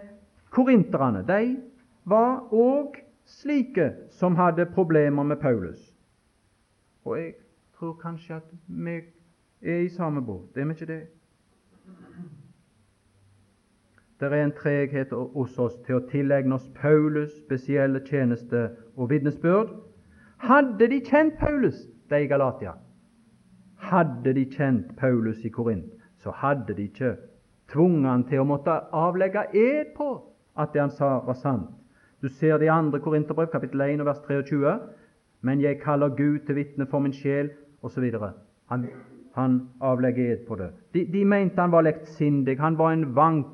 [0.50, 1.24] korinterne.
[1.28, 1.58] De
[2.06, 5.96] var òg slike som hadde problemer med Paulus.
[7.06, 7.34] Og jeg
[7.80, 9.00] tror kanskje at vi
[9.62, 10.58] er i samme båt.
[10.58, 11.02] Er vi ikke det?
[14.20, 18.66] Det er en treghet hos oss til å tilegne oss Paulus' spesielle tjeneste
[18.98, 19.72] og vitnesbyrd.
[20.44, 22.74] Hadde de kjent Paulus, de i Galatia,
[23.80, 27.16] hadde de kjent Paulus i Korint, så hadde de ikke
[27.72, 30.10] tvunget han til å måtte avlegge ed på
[30.60, 31.70] at det han sa, var sant.
[32.22, 33.00] Du ser det i 2.
[33.00, 34.74] Korinterbrev, kapittel 1, vers 23.
[35.42, 38.04] Men jeg kaller Gud til vitne for min sjel, osv.
[38.68, 38.88] Han,
[39.36, 40.74] han avlegger ed på det.
[40.94, 42.60] De, de mente han var lektsindig.
[42.60, 43.48] han var en vank,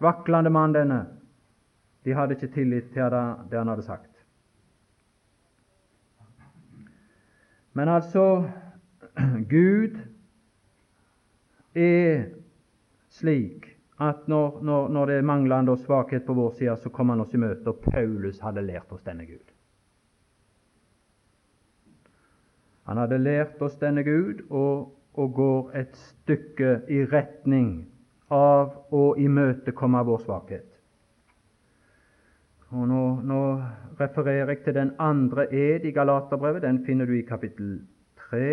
[0.00, 1.06] vaklende mann, denne.
[2.04, 3.10] De hadde ikke tillit til
[3.50, 4.14] det han hadde sagt.
[7.74, 8.44] Men altså
[9.54, 9.98] Gud
[11.74, 12.28] er
[13.10, 17.16] slik at når, når, når det er manglende og svakhet på vår side, så kommer
[17.16, 19.54] han oss i møte, og Paulus hadde lært oss denne Gud.
[22.88, 27.88] Han hadde lært oss denne Gud og, og går et stykke i retning
[28.32, 30.68] av å imøtekomme vår svakhet.
[32.68, 33.42] Og nå, nå,
[33.98, 36.62] refererer jeg til den andre ed i Galaterbrevet.
[36.62, 37.78] Den finner du i kapittel
[38.28, 38.48] 3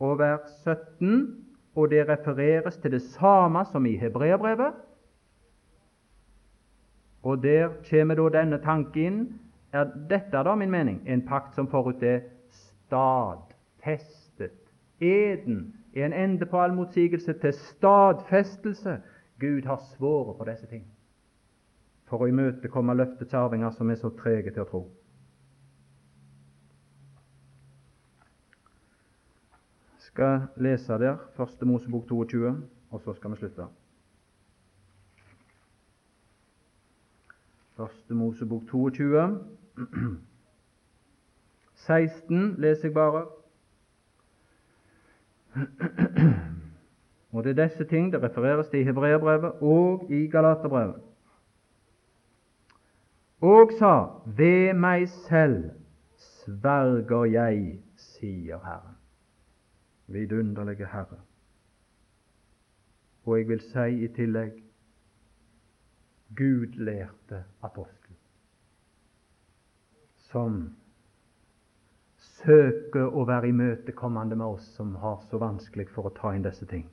[0.00, 1.44] og vers 17
[1.74, 4.72] og det refereres til det samme som i hebreerbrevet.
[7.22, 9.40] Og der kommer da denne tanken.
[9.72, 12.20] Er dette da min mening en pakt som forut er
[12.50, 14.50] stadfestet?
[15.00, 19.00] Eden er en ende på all motsigelse til stadfestelse.
[19.40, 20.84] Gud har svoret på disse ting
[22.10, 24.80] for å imøtekomme løftets arvinger som er så trege til å tro.
[30.20, 33.64] Skal lese der, Første Mosebok 22, og så skal vi slutte.
[37.76, 39.44] Første Mosebok 22.
[41.74, 43.26] 16 leser jeg bare.
[47.32, 51.00] Og det er disse ting det refereres til i Hebreerbrevet og i Galaterbrevet.
[53.40, 55.70] Og sa, ved meg selv
[56.16, 58.99] sverger jeg, sier Herren
[60.12, 61.20] vidunderlige Herre.
[63.24, 64.58] Og jeg vil si i tillegg
[66.36, 68.14] Gud lærte apostel,
[70.30, 70.62] som
[72.40, 76.66] søker å være imøtekommende med oss som har så vanskelig for å ta inn disse
[76.70, 76.86] ting.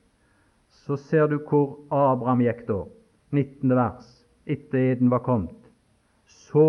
[0.84, 2.82] Så ser du hvor Abraham gikk da.
[3.32, 3.72] 19.
[3.76, 4.08] vers.
[4.48, 5.56] Etter eden var kommet.
[6.26, 6.68] Så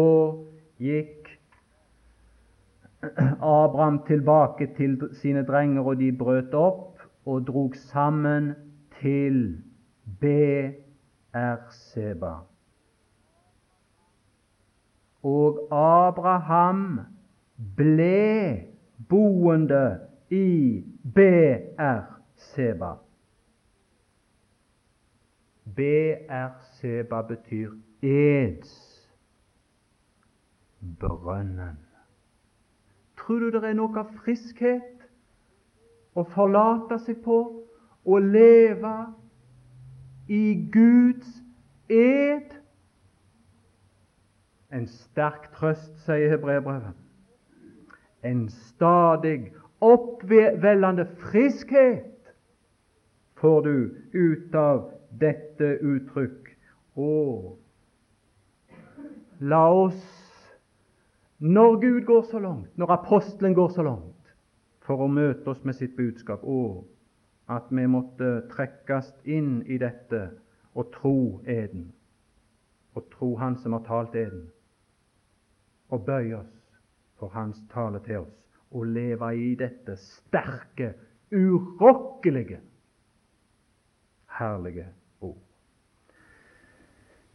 [0.80, 1.19] gikk
[3.42, 8.54] Abraham tilbake til sine drenger, og de brøt opp og drog sammen
[9.02, 9.64] til
[10.20, 10.84] Beerseba.
[15.24, 17.00] Og Abraham
[17.76, 18.68] ble
[19.10, 20.84] boende i
[21.16, 22.94] Beerseba.
[25.76, 27.72] Beerseba betyr
[28.02, 28.72] eds
[31.00, 31.89] brønnen.
[33.30, 35.04] Tror du det er noe friskhet
[36.18, 37.36] å forlate seg på
[38.10, 38.94] å leve
[40.34, 41.36] i Guds
[41.94, 42.56] ed?
[44.74, 46.98] En sterk trøst, sier hebreerbrevet.
[48.26, 52.34] En stadig oppvellende friskhet
[53.38, 53.76] får du
[54.18, 54.88] ut av
[55.22, 56.50] dette uttrykk.
[56.98, 57.14] Å,
[59.54, 60.19] la oss
[61.40, 64.34] når Gud går så langt, når apostelen går så langt
[64.84, 66.84] for å møte oss med sitt budskap, og
[67.50, 70.30] at vi måtte trekkes inn i dette
[70.76, 71.92] og tro eden,
[72.96, 74.50] og tro Han som har talt eden,
[75.90, 76.58] og bøye oss
[77.20, 78.36] for Hans tale til oss,
[78.72, 80.94] og leve i dette sterke,
[81.32, 82.60] urokkelige,
[84.40, 84.86] herlige
[85.22, 85.40] ord.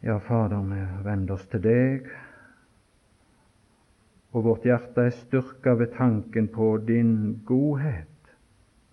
[0.02, 2.12] Ja, Fader, vi vender oss til deg
[4.34, 8.34] og vårt hjerte er styrka ved tanken på din godhet.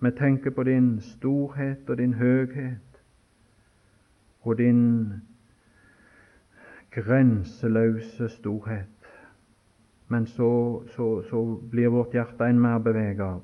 [0.01, 3.01] Vi tenker på din storhet og din høghet
[4.41, 5.13] og din
[6.91, 8.87] grenseløse storhet.
[10.07, 13.41] Men så, så, så blir vårt hjerte en mer beveget av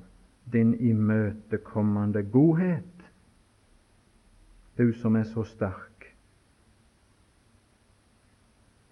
[0.52, 2.94] din imøtekommende godhet,
[4.78, 5.87] du som er så sterk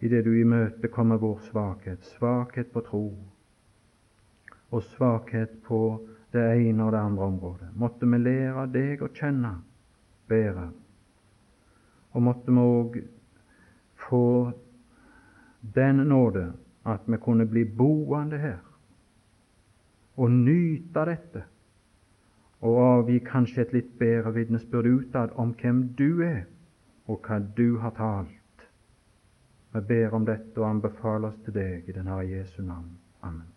[0.07, 3.07] idet du imøtekommer vår svakhet, svakhet på tro
[4.70, 5.80] og svakhet på
[6.34, 7.68] det ene og det andre området.
[7.74, 9.52] Måtte vi lære deg å kjenne
[10.28, 10.70] bedre,
[12.12, 13.00] og måtte vi òg
[14.07, 14.52] få
[15.74, 16.48] den nåde
[16.86, 18.62] at vi kunne bli boende her
[20.16, 21.42] og nyte dette,
[22.64, 26.46] og avgi kanskje et litt bedre vitnesbyrd utad om hvem du er,
[27.07, 28.36] og hva du har talt.
[29.77, 32.95] Vi ber om dette og anbefaler oss til deg i den herre Jesu navn.
[33.20, 33.53] Amen.